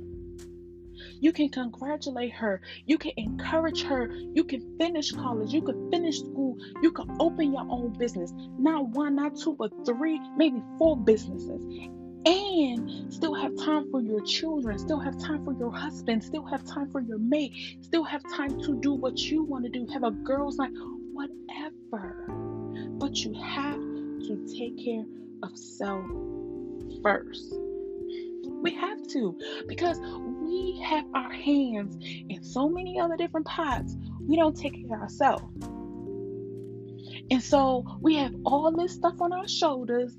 [1.20, 2.60] You can congratulate her.
[2.84, 4.10] You can encourage her.
[4.12, 5.52] You can finish college.
[5.52, 6.58] You can finish school.
[6.82, 8.32] You can open your own business.
[8.58, 11.60] Not one, not two, but three, maybe four businesses
[12.26, 16.64] and still have time for your children, still have time for your husband, still have
[16.64, 20.02] time for your mate, still have time to do what you want to do, have
[20.02, 20.72] a girl's night,
[21.12, 22.26] whatever.
[22.98, 25.04] But you have to take care
[25.44, 26.04] of self
[27.02, 27.54] first.
[28.62, 33.96] We have to because we have our hands in so many other different pots.
[34.20, 35.44] We don't take care of ourselves.
[37.30, 40.16] And so we have all this stuff on our shoulders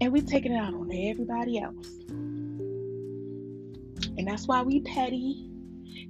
[0.00, 1.88] and we're taking it out on everybody else.
[4.16, 5.48] And that's why we petty,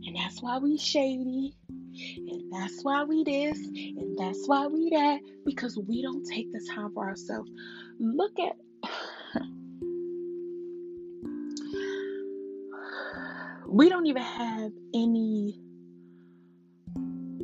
[0.06, 5.20] and that's why we shady, and that's why we this, and that's why we that,
[5.44, 7.50] because we don't take the time for ourselves.
[7.98, 8.56] Look at
[13.68, 15.60] we don't even have any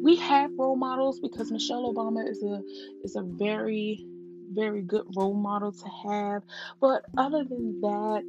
[0.07, 2.63] we have role models because Michelle Obama is a
[3.03, 4.07] is a very
[4.53, 6.43] very good role model to have.
[6.81, 8.23] But other than that,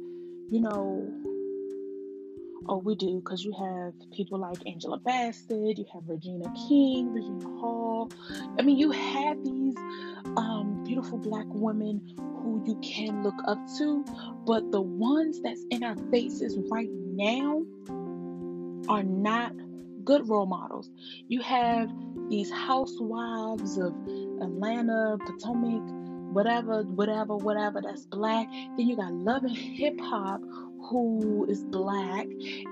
[0.50, 1.10] you know,
[2.68, 7.44] oh, we do because you have people like Angela Bassett, you have Regina King, Regina
[7.60, 8.10] Hall.
[8.58, 9.74] I mean, you have these
[10.36, 14.04] um, beautiful black women who you can look up to,
[14.46, 17.62] but the ones that's in our faces right now
[18.88, 19.52] are not
[20.04, 20.90] good role models.
[21.28, 21.90] You have
[22.30, 23.92] these housewives of
[24.40, 25.97] Atlanta, Potomac,
[26.32, 28.48] whatever, whatever, whatever that's black.
[28.76, 30.40] Then you got Love and Hip Hop,
[30.90, 32.26] who is black,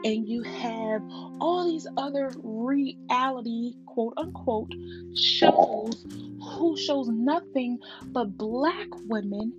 [0.04, 1.02] and you have
[1.40, 4.72] all these other reality, quote unquote,
[5.14, 6.06] shows
[6.40, 9.52] who shows nothing but black women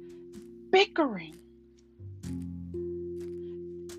[0.72, 1.36] bickering.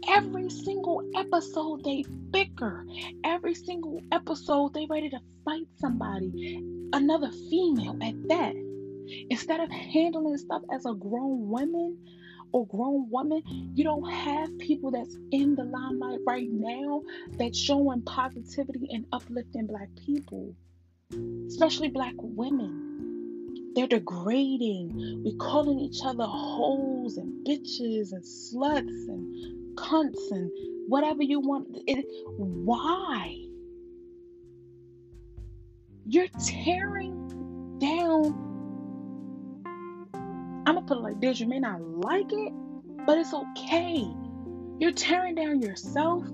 [0.09, 2.87] Every single episode they bicker.
[3.25, 6.63] Every single episode they ready to fight somebody,
[6.93, 8.68] another female at that.
[9.31, 11.99] Instead of handling stuff as a grown woman
[12.53, 13.43] or grown woman,
[13.75, 17.03] you don't have people that's in the limelight right now
[17.39, 20.55] that's showing positivity and uplifting black people,
[21.47, 23.73] especially black women.
[23.75, 25.23] They're degrading.
[25.25, 30.51] We're calling each other hoes and bitches and sluts and cunts and
[30.89, 31.69] whatever you want.
[31.87, 32.05] It,
[32.37, 33.37] why?
[36.07, 38.48] You're tearing down
[40.69, 42.53] I'm gonna put it like this you may not like it,
[43.07, 44.07] but it's okay.
[44.79, 46.25] You're tearing down yourself,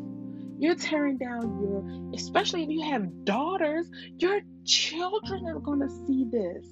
[0.58, 6.66] You're tearing down your, especially if you have daughters, your children are to see this.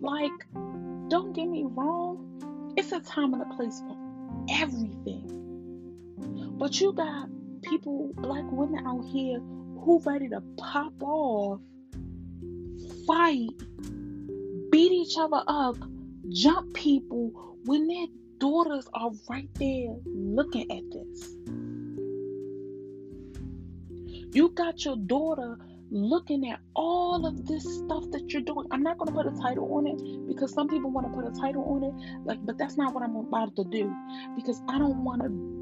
[0.00, 0.30] Like,
[1.08, 3.96] don't get me wrong, it's a time and a place for
[4.50, 5.24] everything.
[6.58, 7.30] But you got
[7.62, 11.62] people, black women out here who ready to pop off,
[13.06, 13.48] fight,
[14.70, 15.76] beat each other up,
[16.30, 17.32] jump people
[17.64, 18.06] when their
[18.38, 21.34] daughters are right there looking at this.
[24.32, 25.58] You got your daughter
[25.90, 28.66] looking at all of this stuff that you're doing.
[28.70, 31.26] I'm not going to put a title on it because some people want to put
[31.26, 33.92] a title on it, like, but that's not what I'm about to do
[34.36, 35.60] because I don't want to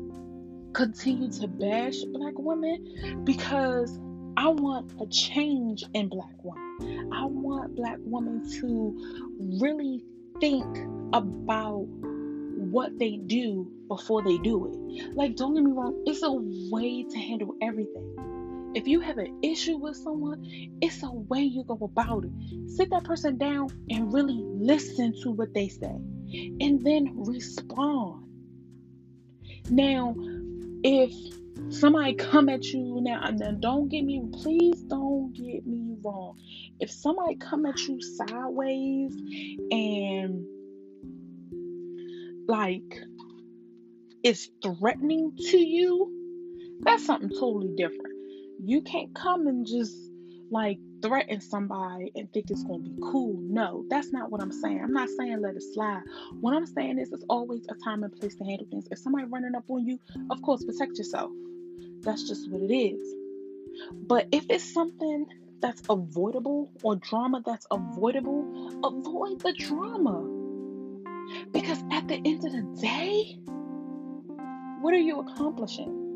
[0.75, 3.99] continue to bash black women because
[4.39, 7.11] I want a change in black women.
[7.13, 9.27] I want black women to
[9.61, 10.05] really
[10.39, 10.65] think
[11.13, 15.17] about what they do before they do it.
[15.17, 18.71] Like, don't get me wrong, it's a way to handle everything.
[18.77, 20.47] If you have an issue with someone,
[20.81, 22.71] it's a way you go about it.
[22.71, 25.99] Sit that person down and really listen to what they say
[26.61, 28.23] and then respond.
[29.69, 30.15] Now,
[30.85, 31.13] if
[31.71, 36.39] somebody come at you now and then don't get me please don't get me wrong.
[36.81, 39.15] If somebody come at you sideways
[39.71, 40.45] and
[42.49, 42.95] like
[44.23, 46.15] is threatening to you
[46.81, 48.15] that's something totally different.
[48.65, 49.97] You can't come and just
[50.51, 53.37] like threaten somebody and think it's going to be cool.
[53.41, 54.81] No, that's not what I'm saying.
[54.83, 56.03] I'm not saying let it slide.
[56.41, 58.89] What I'm saying is it's always a time and place to handle things.
[58.91, 59.99] If somebody running up on you,
[60.31, 61.31] of course, protect yourself.
[62.01, 63.15] That's just what it is.
[63.93, 65.27] But if it's something
[65.61, 70.35] that's avoidable or drama that's avoidable, avoid the drama.
[71.53, 73.39] Because at the end of the day,
[74.81, 76.09] what are you accomplishing?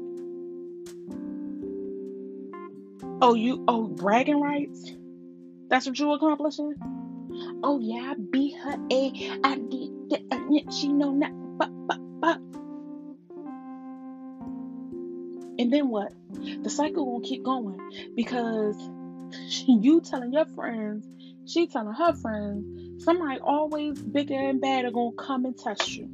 [3.24, 4.90] Oh, you oh bragging rights?
[5.68, 6.74] That's what you accomplishing?
[7.62, 8.14] Oh yeah, I
[8.64, 12.36] her a I did that uh, she know not but but but
[15.60, 16.12] and then what?
[16.64, 17.78] The cycle won't keep going
[18.16, 18.76] because
[19.68, 21.06] you telling your friends,
[21.48, 26.06] she telling her friends, somebody always bigger and better gonna come and test you.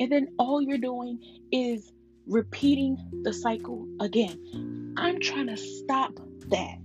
[0.00, 1.20] And then all you're doing
[1.52, 1.92] is
[2.26, 4.85] repeating the cycle again.
[4.96, 6.12] I'm trying to stop
[6.48, 6.78] that.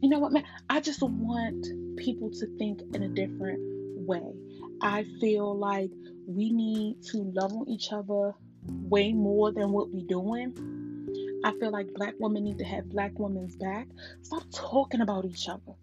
[0.00, 0.44] You know what, man?
[0.70, 1.66] I just want
[1.96, 3.60] people to think in a different
[4.06, 4.34] way.
[4.80, 5.90] I feel like
[6.26, 8.34] we need to love on each other
[8.68, 11.40] way more than what we're doing.
[11.44, 13.88] I feel like black women need to have black women's back.
[14.22, 15.74] Stop talking about each other,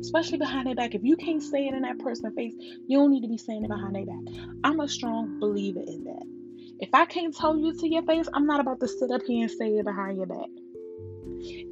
[0.00, 0.94] especially behind their back.
[0.94, 3.64] If you can't say it in that person's face, you don't need to be saying
[3.64, 4.44] it behind their back.
[4.64, 6.39] I'm a strong believer in that.
[6.80, 9.42] If I can't tell you to your face, I'm not about to sit up here
[9.42, 10.48] and say it behind your back.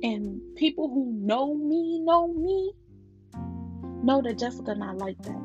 [0.02, 2.72] And people who know me know me
[4.04, 5.42] know that Jessica not like that.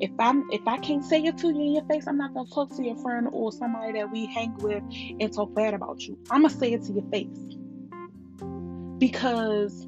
[0.00, 2.48] If I'm if I can't say it to you in your face, I'm not gonna
[2.48, 4.82] talk to your friend or somebody that we hang with
[5.20, 6.18] and talk bad about you.
[6.30, 7.28] I'm gonna say it to your face.
[8.98, 9.86] Because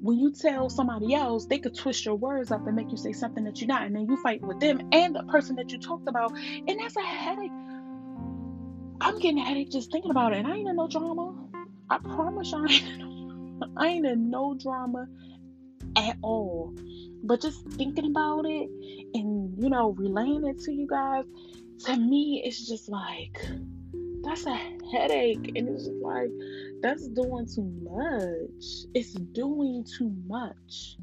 [0.00, 3.12] when you tell somebody else, they could twist your words up and make you say
[3.12, 5.78] something that you're not, and then you fight with them and the person that you
[5.78, 7.50] talked about, and that's a headache.
[9.00, 11.34] I'm getting a headache just thinking about it, and I ain't in no drama.
[11.90, 15.06] I promise I ain't, I ain't in no drama
[15.96, 16.74] at all.
[17.22, 18.68] But just thinking about it
[19.14, 21.24] and you know relaying it to you guys,
[21.86, 23.40] to me, it's just like
[24.22, 24.54] that's a
[24.92, 26.30] headache, and it's just like
[26.80, 28.86] that's doing too much.
[28.94, 30.96] It's doing too much.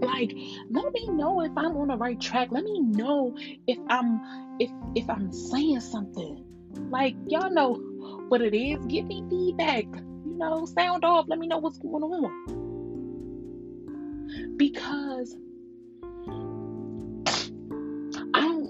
[0.00, 0.32] Like,
[0.70, 2.48] let me know if I'm on the right track.
[2.50, 4.20] Let me know if I'm
[4.60, 6.44] if if I'm saying something.
[6.90, 7.74] Like, y'all know
[8.28, 8.84] what it is.
[8.86, 9.84] Give me feedback.
[9.84, 11.26] You know, sound off.
[11.28, 12.66] Let me know what's going on.
[14.56, 15.36] Because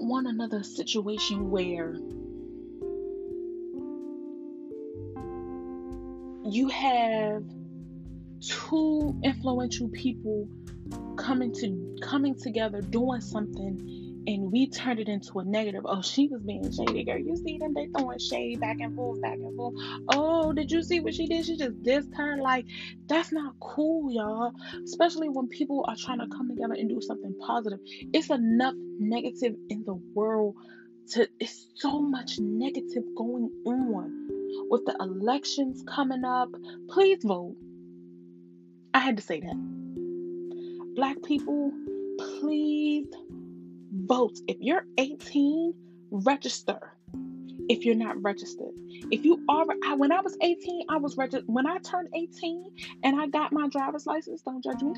[0.07, 1.95] Don't another situation where
[6.49, 7.43] you have
[8.39, 10.47] two influential people
[11.17, 13.96] coming to coming together doing something
[14.27, 15.83] and we turned it into a negative.
[15.85, 17.17] Oh, she was being shady, girl.
[17.17, 17.73] You see them?
[17.73, 19.73] They throwing shade back and forth, back and forth.
[20.09, 21.45] Oh, did you see what she did?
[21.45, 22.37] She just dissed her.
[22.37, 22.65] Like,
[23.07, 24.51] that's not cool, y'all.
[24.83, 27.79] Especially when people are trying to come together and do something positive.
[28.13, 30.55] It's enough negative in the world
[31.11, 31.29] to.
[31.39, 34.27] It's so much negative going on
[34.69, 36.49] with the elections coming up,
[36.89, 37.55] please vote.
[38.93, 40.93] I had to say that.
[40.95, 41.71] Black people,
[42.17, 43.07] please
[43.91, 44.37] vote.
[44.47, 45.73] If you're 18,
[46.11, 46.93] register.
[47.69, 48.71] If you're not registered,
[49.11, 51.43] if you are, I, when I was 18, I was registered.
[51.47, 52.71] When I turned 18
[53.03, 54.93] and I got my driver's license, don't judge me,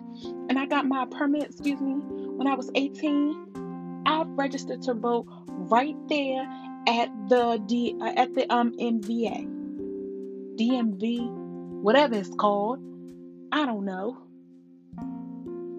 [0.50, 5.26] and I got my permit, excuse me, when I was 18, I registered to vote
[5.48, 6.48] right there
[6.88, 9.48] at the D uh, at the um MVA,
[10.60, 11.30] DMV,
[11.82, 12.80] whatever it's called.
[13.52, 14.18] I don't know.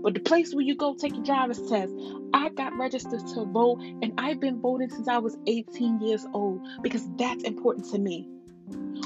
[0.02, 1.92] But the place where you go take your driver's test,
[2.32, 6.66] I got registered to vote and I've been voting since I was 18 years old
[6.82, 8.28] because that's important to me.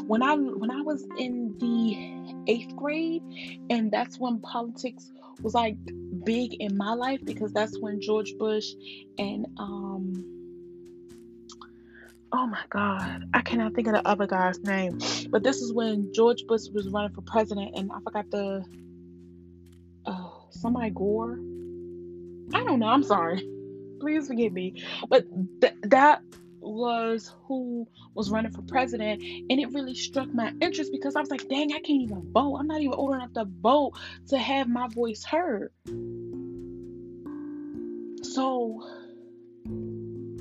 [0.06, 3.22] When I when I was in the 8th grade
[3.70, 5.10] and that's when politics
[5.42, 5.76] was like
[6.24, 8.66] big in my life because that's when George Bush
[9.18, 10.34] and um
[12.32, 14.98] oh my god, I cannot think of the other guy's name.
[15.30, 18.64] But this is when George Bush was running for president and I forgot the
[20.04, 21.38] uh somebody Gore.
[22.52, 22.88] I don't know.
[22.88, 23.46] I'm sorry.
[24.00, 24.82] Please forgive me.
[25.08, 25.26] But
[25.60, 26.22] th- that
[26.60, 31.30] was who was running for president, and it really struck my interest because I was
[31.30, 32.56] like, dang, I can't even vote.
[32.56, 33.92] I'm not even old enough to vote
[34.28, 35.72] to have my voice heard.
[38.22, 38.82] So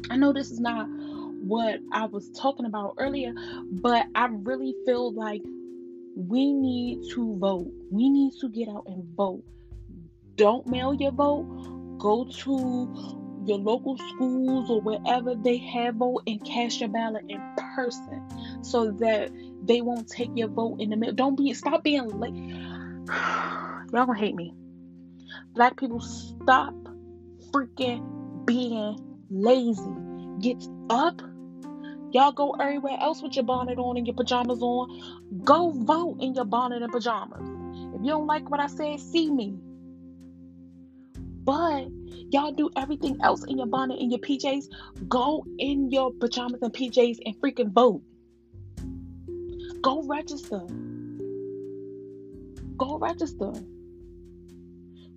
[0.10, 3.34] I know this is not what I was talking about earlier,
[3.70, 5.42] but I really feel like
[6.16, 7.72] we need to vote.
[7.92, 9.44] We need to get out and vote
[10.36, 11.46] don't mail your vote,
[12.04, 17.42] go to your local schools or wherever they have vote and cast your ballot in
[17.76, 18.22] person
[18.62, 19.32] so that
[19.64, 21.16] they won't take your vote in the middle.
[21.16, 22.34] Don't be stop being late.
[23.94, 24.54] Y'all gonna hate me.
[25.54, 26.74] Black people stop
[27.52, 28.98] freaking being
[29.30, 29.82] lazy.
[30.40, 31.22] Get up.
[32.12, 35.42] Y'all go everywhere else with your bonnet on and your pajamas on.
[35.44, 37.48] Go vote in your bonnet and pajamas.
[37.96, 39.56] If you don't like what I said, see me.
[41.44, 41.88] But
[42.32, 44.66] y'all do everything else in your bonnet and your PJs.
[45.08, 48.02] Go in your pajamas and PJs and freaking vote.
[49.82, 50.62] Go register.
[52.78, 53.52] Go register.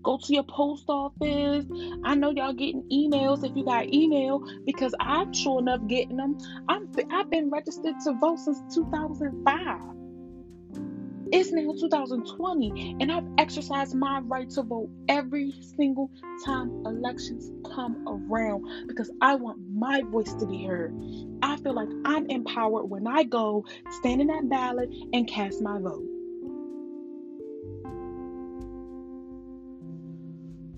[0.02, 1.64] Go to your post office.
[2.04, 6.38] I know y'all getting emails if you got email because I'm sure enough getting them.
[6.68, 9.95] I'm I've been registered to vote since 2005.
[11.32, 16.08] It's now 2020, and I've exercised my right to vote every single
[16.44, 20.94] time elections come around because I want my voice to be heard.
[21.42, 25.80] I feel like I'm empowered when I go stand in that ballot and cast my
[25.80, 26.04] vote.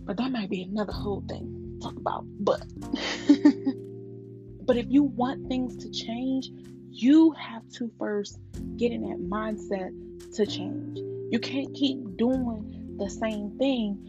[0.07, 2.25] But that might be another whole thing to talk about.
[2.41, 2.65] But
[4.65, 6.51] but if you want things to change,
[6.91, 8.39] you have to first
[8.79, 9.93] get in that mindset
[10.35, 10.99] to change.
[11.31, 14.05] You can't keep doing the same thing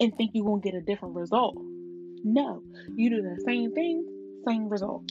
[0.00, 1.56] and think you're going to get a different result.
[2.24, 2.62] No,
[2.94, 4.04] you do the same thing,
[4.46, 5.10] same result.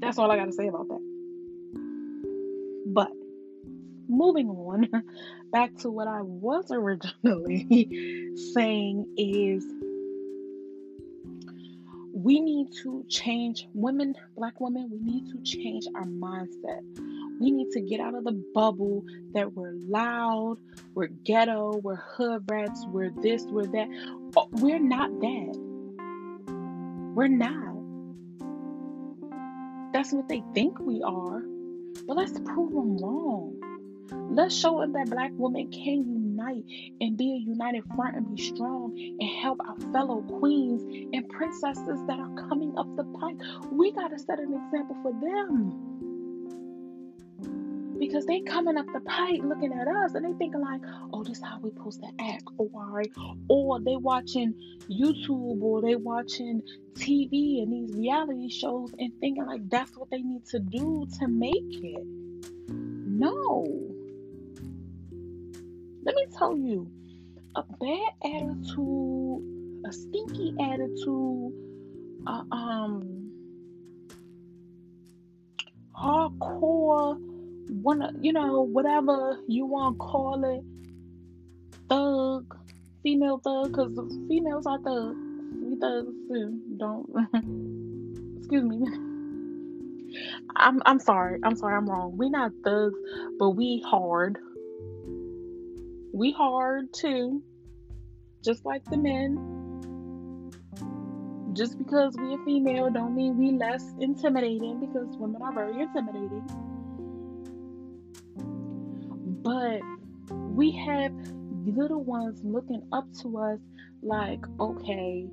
[0.00, 1.00] That's all I got to say about that.
[2.86, 3.10] But
[4.08, 4.88] moving on,
[5.52, 9.64] back to what I was originally saying is
[12.22, 16.80] we need to change women, black women, we need to change our mindset.
[17.40, 19.04] We need to get out of the bubble
[19.34, 20.58] that we're loud,
[20.94, 23.88] we're ghetto, we're hood rats, we're this, we're that.
[24.36, 25.58] Oh, we're not that.
[27.14, 27.72] We're not.
[29.92, 31.42] That's what they think we are.
[32.06, 33.56] But let's prove them wrong.
[34.30, 36.04] Let's show them that black women can
[36.42, 36.64] unite
[37.00, 40.82] and be a united front and be strong and help our fellow queens
[41.12, 43.36] and princesses that are coming up the pipe.
[43.70, 45.88] We got to set an example for them.
[47.98, 50.80] Because they coming up the pipe looking at us and they thinking like,
[51.12, 52.42] oh, this is how we supposed to act.
[52.58, 53.02] Or,
[53.48, 54.54] or they watching
[54.90, 56.62] YouTube or they watching
[56.94, 61.28] TV and these reality shows and thinking like that's what they need to do to
[61.28, 62.04] make it.
[62.68, 63.91] No
[66.04, 66.90] let me tell you,
[67.54, 71.52] a bad attitude, a stinky attitude,
[72.26, 73.30] uh, um,
[75.96, 77.18] hardcore,
[77.68, 80.64] wanna, you know, whatever you want to call it,
[81.88, 82.56] thug,
[83.02, 83.92] female thug, because
[84.28, 85.16] females are thugs.
[85.62, 86.60] We thugs too.
[86.78, 87.08] Don't,
[88.38, 88.86] excuse me.
[90.56, 91.38] I'm I'm sorry.
[91.42, 91.74] I'm sorry.
[91.74, 92.16] I'm wrong.
[92.16, 92.98] We not thugs,
[93.38, 94.38] but we hard
[96.12, 97.42] we hard too,
[98.44, 99.58] just like the men.
[101.54, 106.44] Just because we are female don't mean we less intimidating because women are very intimidating.
[109.42, 109.80] But
[110.30, 111.12] we have
[111.66, 113.60] little ones looking up to us
[114.02, 115.26] like, okay,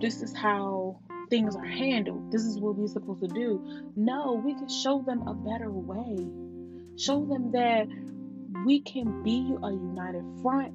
[0.00, 1.00] this is how
[1.30, 2.30] things are handled.
[2.32, 3.62] This is what we're supposed to do.
[3.96, 6.26] No, we can show them a better way.
[6.96, 7.86] Show them that
[8.64, 10.72] we can be a united front.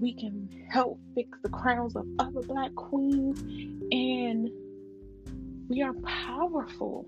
[0.00, 3.40] We can help fix the crowns of other black queens.
[3.92, 4.50] And
[5.68, 7.06] we are powerful.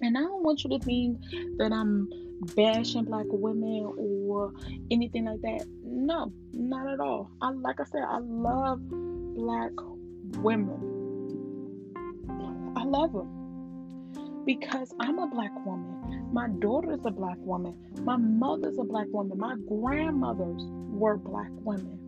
[0.00, 1.20] And I don't want you to think
[1.58, 2.08] that I'm
[2.56, 4.52] bashing black women or
[4.90, 5.66] anything like that.
[5.82, 7.30] No, not at all.
[7.40, 9.72] I like I said, I love black
[10.40, 10.94] women.
[12.76, 13.37] I love them
[14.48, 16.30] because I'm a black woman.
[16.32, 17.74] My daughter's a black woman.
[18.02, 19.36] My mother's a black woman.
[19.36, 21.98] My grandmothers were black women.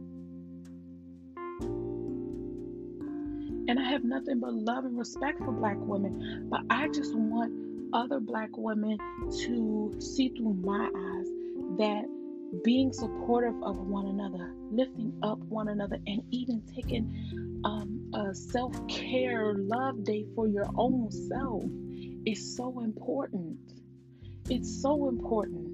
[3.69, 6.49] And I have nothing but love and respect for black women.
[6.51, 7.53] But I just want
[7.93, 8.97] other black women
[9.45, 11.27] to see through my eyes
[11.77, 12.05] that
[12.65, 18.75] being supportive of one another, lifting up one another, and even taking um, a self
[18.89, 21.65] care love day for your own self
[22.27, 23.59] is so important.
[24.49, 25.69] It's so important.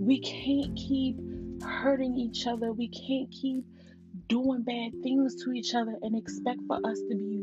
[0.00, 1.16] We can't keep
[1.62, 2.72] hurting each other.
[2.72, 3.64] We can't keep
[4.28, 7.37] doing bad things to each other and expect for us to be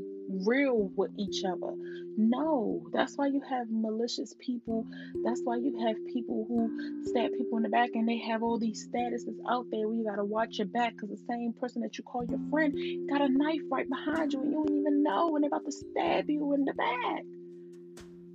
[0.46, 1.74] real with each other.
[2.18, 4.86] No, that's why you have malicious people.
[5.24, 8.58] That's why you have people who stab people in the back and they have all
[8.58, 11.82] these statuses out there where you got to watch your back because the same person
[11.82, 12.74] that you call your friend
[13.10, 15.72] got a knife right behind you and you don't even know and they're about to
[15.72, 17.24] stab you in the back.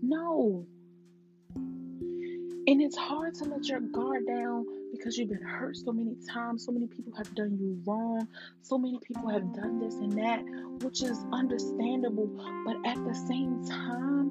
[0.03, 0.67] No.
[1.57, 6.65] And it's hard to let your guard down because you've been hurt so many times.
[6.65, 8.27] So many people have done you wrong.
[8.63, 10.43] So many people have done this and that,
[10.85, 12.29] which is understandable.
[12.65, 14.31] But at the same time,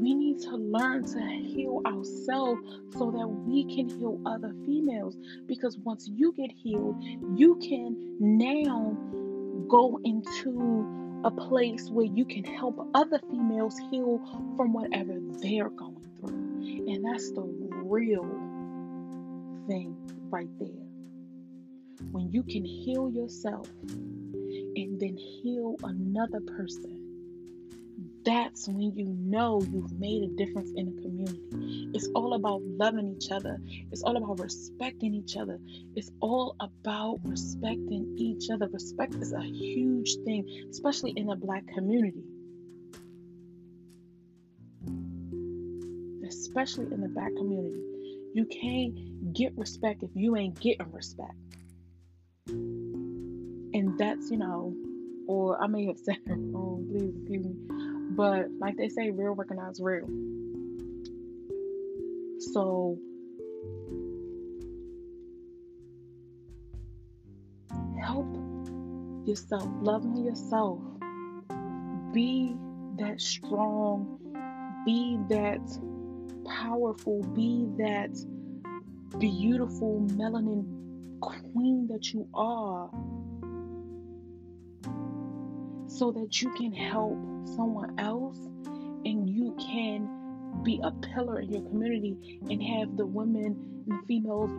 [0.00, 2.60] we need to learn to heal ourselves
[2.96, 5.16] so that we can heal other females.
[5.46, 7.02] Because once you get healed,
[7.34, 8.96] you can now
[9.68, 14.20] go into a place where you can help other females heal
[14.56, 15.95] from whatever they're going.
[16.66, 17.42] And that's the
[17.84, 18.24] real
[19.66, 19.96] thing
[20.30, 20.68] right there.
[22.10, 27.06] When you can heal yourself and then heal another person,
[28.24, 31.90] that's when you know you've made a difference in a community.
[31.94, 33.58] It's all about loving each other.
[33.92, 35.60] It's all about respecting each other.
[35.94, 38.68] It's all about respecting each other.
[38.72, 42.24] Respect is a huge thing, especially in a black community.
[46.26, 47.82] Especially in the black community.
[48.34, 51.34] You can't get respect if you ain't getting respect.
[52.48, 54.74] And that's, you know,
[55.26, 57.54] or I may have said it wrong, please excuse me.
[58.10, 60.06] But like they say, real recognize real.
[62.52, 62.98] So
[68.00, 68.26] help
[69.26, 70.78] yourself, love yourself.
[72.12, 72.54] Be
[72.98, 74.18] that strong,
[74.84, 75.60] be that
[76.48, 78.10] powerful, be that
[79.18, 80.64] beautiful melanin
[81.20, 82.90] queen that you are
[85.86, 87.16] so that you can help
[87.56, 88.36] someone else
[89.04, 90.08] and you can
[90.62, 94.50] be a pillar in your community and have the women and females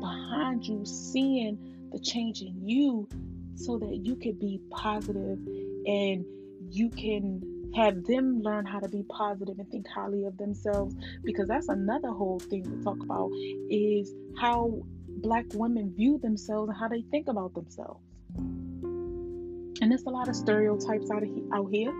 [0.00, 1.58] behind you seeing
[1.92, 3.08] the change in you
[3.54, 5.38] so that you can be positive
[5.86, 6.24] and
[6.70, 7.40] you can
[7.74, 10.94] have them learn how to be positive and think highly of themselves
[11.24, 13.30] because that's another whole thing to talk about
[13.70, 18.00] is how black women view themselves and how they think about themselves.
[18.34, 21.92] And there's a lot of stereotypes out, of, out here.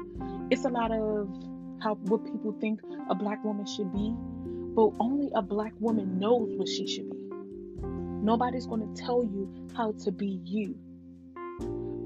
[0.50, 1.28] It's a lot of
[1.82, 4.14] how what people think a black woman should be
[4.74, 7.16] but only a black woman knows what she should be.
[7.82, 10.76] Nobody's going to tell you how to be you.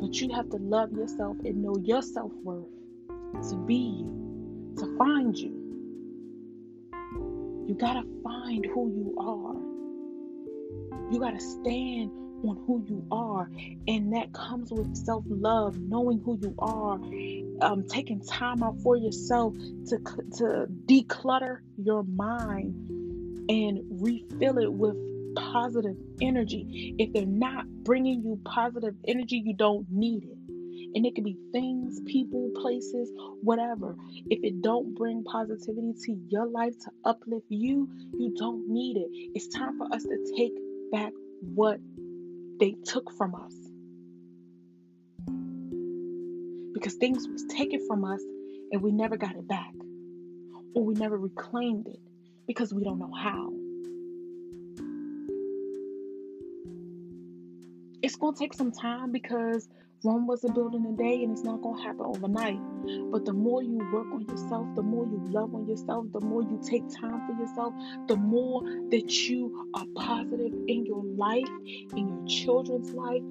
[0.00, 2.66] But you have to love yourself and know your self-worth
[3.34, 5.64] to be you, to find you.
[7.66, 11.12] You got to find who you are.
[11.12, 12.10] You got to stand
[12.44, 13.48] on who you are.
[13.88, 16.94] And that comes with self love, knowing who you are,
[17.62, 19.54] um, taking time out for yourself
[19.88, 19.98] to,
[20.38, 22.74] to declutter your mind
[23.48, 24.96] and refill it with
[25.36, 26.94] positive energy.
[26.98, 30.33] If they're not bringing you positive energy, you don't need it
[30.94, 33.10] and it could be things people places
[33.42, 33.96] whatever.
[34.30, 37.88] If it don't bring positivity to your life to uplift you
[38.18, 39.08] you don't need it.
[39.34, 40.52] It's time for us to take
[40.92, 41.12] back
[41.54, 41.78] what
[42.60, 43.54] they took from us.
[46.72, 48.22] Because things was taken from us
[48.72, 49.72] and we never got it back.
[50.74, 52.00] Or we never reclaimed it
[52.46, 53.52] because we don't know how.
[58.02, 59.66] It's going to take some time because
[60.04, 62.60] Rome wasn't built in a day and it's not going to happen overnight.
[63.10, 66.42] But the more you work on yourself, the more you love on yourself, the more
[66.42, 67.72] you take time for yourself,
[68.08, 71.48] the more that you are positive in your life,
[71.96, 73.22] in your children's life,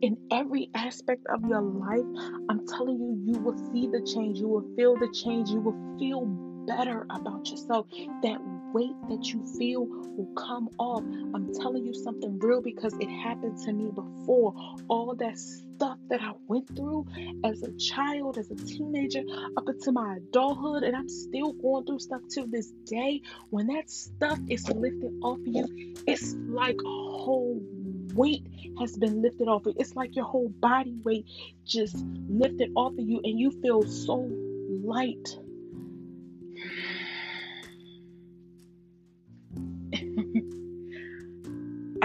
[0.00, 2.06] in every aspect of your life,
[2.48, 4.38] I'm telling you, you will see the change.
[4.38, 5.50] You will feel the change.
[5.50, 6.24] You will feel
[6.66, 7.86] better about yourself.
[8.22, 8.38] That
[8.72, 11.02] weight that you feel will come off.
[11.34, 14.54] I'm telling you something real because it happened to me before.
[14.88, 17.06] All that stuff that I went through
[17.44, 19.22] as a child, as a teenager,
[19.56, 23.22] up into my adulthood, and I'm still going through stuff to this day.
[23.50, 27.60] When that stuff is lifted off of you, it's like a whole
[28.14, 28.46] weight
[28.80, 29.66] has been lifted off.
[29.66, 29.80] Of you.
[29.80, 31.26] It's like your whole body weight
[31.64, 31.96] just
[32.28, 34.30] lifted off of you, and you feel so
[34.84, 35.38] light.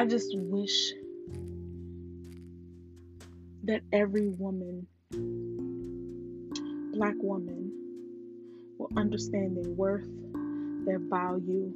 [0.01, 0.93] I just wish
[3.65, 4.87] that every woman,
[6.91, 7.71] black woman,
[8.79, 10.09] will understand their worth,
[10.87, 11.71] their value,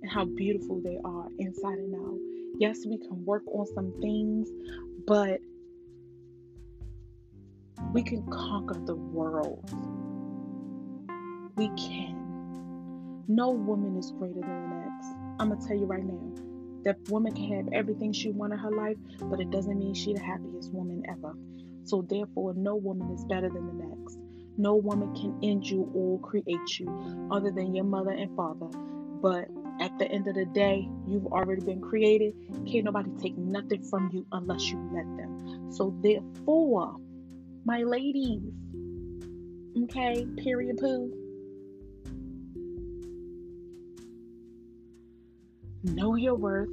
[0.00, 2.18] and how beautiful they are inside and out.
[2.60, 4.48] Yes, we can work on some things,
[5.06, 5.38] but
[7.92, 9.70] we can conquer the world.
[11.56, 13.24] We can.
[13.28, 15.08] No woman is greater than the next.
[15.38, 16.43] I'm going to tell you right now.
[16.84, 20.16] That woman can have everything she wants in her life, but it doesn't mean she's
[20.16, 21.34] the happiest woman ever.
[21.84, 24.18] So, therefore, no woman is better than the next.
[24.56, 28.68] No woman can end you or create you other than your mother and father.
[29.20, 29.48] But
[29.80, 32.34] at the end of the day, you've already been created.
[32.66, 35.72] Can't nobody take nothing from you unless you let them.
[35.72, 36.96] So, therefore,
[37.64, 38.42] my ladies,
[39.84, 41.23] okay, period poo.
[45.84, 46.70] Know your worth.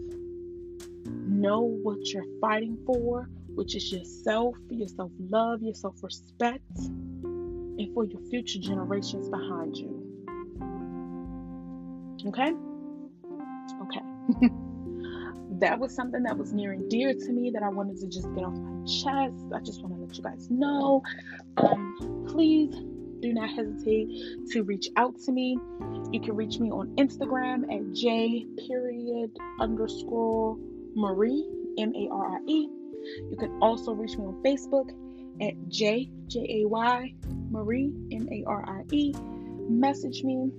[1.05, 7.93] Know what you're fighting for, which is yourself, your self love, your self respect, and
[7.93, 9.97] for your future generations behind you.
[12.25, 12.53] Okay?
[13.81, 14.47] Okay.
[15.59, 18.33] that was something that was near and dear to me that I wanted to just
[18.33, 19.43] get off my chest.
[19.53, 21.03] I just want to let you guys know.
[21.57, 22.73] Um, please
[23.21, 24.09] do not hesitate
[24.51, 25.57] to reach out to me.
[26.11, 30.57] You can reach me on Instagram at J period underscore
[30.95, 31.47] Marie,
[31.77, 32.69] M A R I E.
[33.29, 34.89] You can also reach me on Facebook
[35.41, 37.13] at J J A Y
[37.49, 39.13] Marie, M A R I E.
[39.69, 40.51] Message me.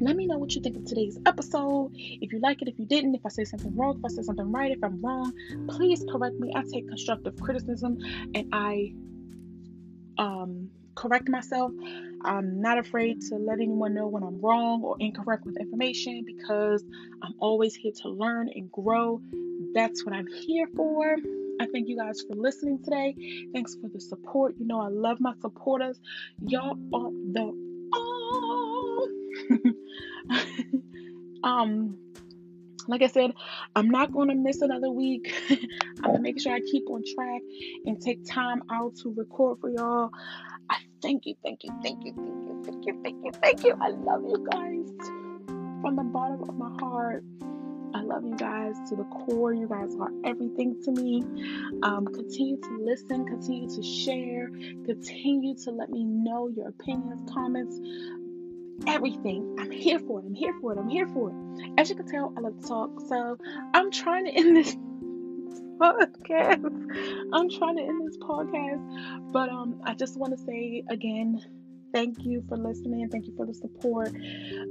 [0.00, 1.90] Let me know what you think of today's episode.
[1.94, 4.22] If you like it, if you didn't, if I say something wrong, if I say
[4.22, 5.32] something right, if I'm wrong,
[5.68, 6.52] please correct me.
[6.54, 7.98] I take constructive criticism
[8.34, 8.92] and I
[10.16, 11.72] um correct myself.
[12.24, 16.84] I'm not afraid to let anyone know when I'm wrong or incorrect with information because
[17.22, 19.20] I'm always here to learn and grow.
[19.74, 21.16] That's what I'm here for.
[21.60, 23.14] I thank you guys for listening today.
[23.52, 24.54] Thanks for the support.
[24.58, 26.00] You know, I love my supporters.
[26.46, 29.08] Y'all are the oh.
[31.44, 31.98] um
[32.86, 33.32] like I said,
[33.74, 35.34] I'm not going to miss another week.
[35.50, 37.40] I'm going to make sure I keep on track
[37.86, 40.10] and take time out to record for y'all.
[41.04, 43.76] Thank you, thank you, thank you, thank you, thank you, thank you, thank you.
[43.78, 44.88] I love you guys
[45.82, 47.22] from the bottom of my heart.
[47.94, 49.52] I love you guys to the core.
[49.52, 51.22] You guys are everything to me.
[51.82, 54.48] Um, continue to listen, continue to share,
[54.86, 57.78] continue to let me know your opinions, comments,
[58.86, 59.56] everything.
[59.60, 60.24] I'm here for it.
[60.24, 60.78] I'm here for it.
[60.78, 61.70] I'm here for it.
[61.76, 62.98] As you can tell, I love to talk.
[63.10, 63.36] So
[63.74, 64.74] I'm trying to end this
[65.80, 66.64] podcast.
[67.32, 69.32] I'm trying to end this podcast.
[69.32, 71.40] But um I just want to say again,
[71.92, 73.08] thank you for listening.
[73.08, 74.10] Thank you for the support.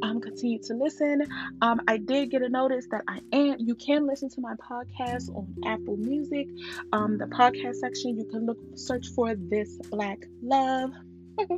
[0.02, 1.24] Um, continue to listen.
[1.62, 3.58] Um, I did get a notice that I am.
[3.60, 6.48] You can listen to my podcast on Apple Music.
[6.92, 10.92] Um, the podcast section you can look search for this Black Love.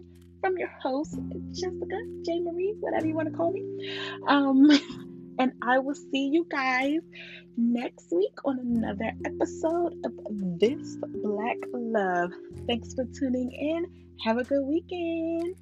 [0.45, 1.17] from your host,
[1.53, 2.39] Jessica J.
[2.41, 3.63] Marie, whatever you want to call me.
[4.27, 4.69] Um,
[5.39, 6.99] and I will see you guys
[7.57, 10.11] next week on another episode of
[10.59, 12.31] This Black Love.
[12.67, 13.85] Thanks for tuning in.
[14.23, 15.55] Have a good weekend.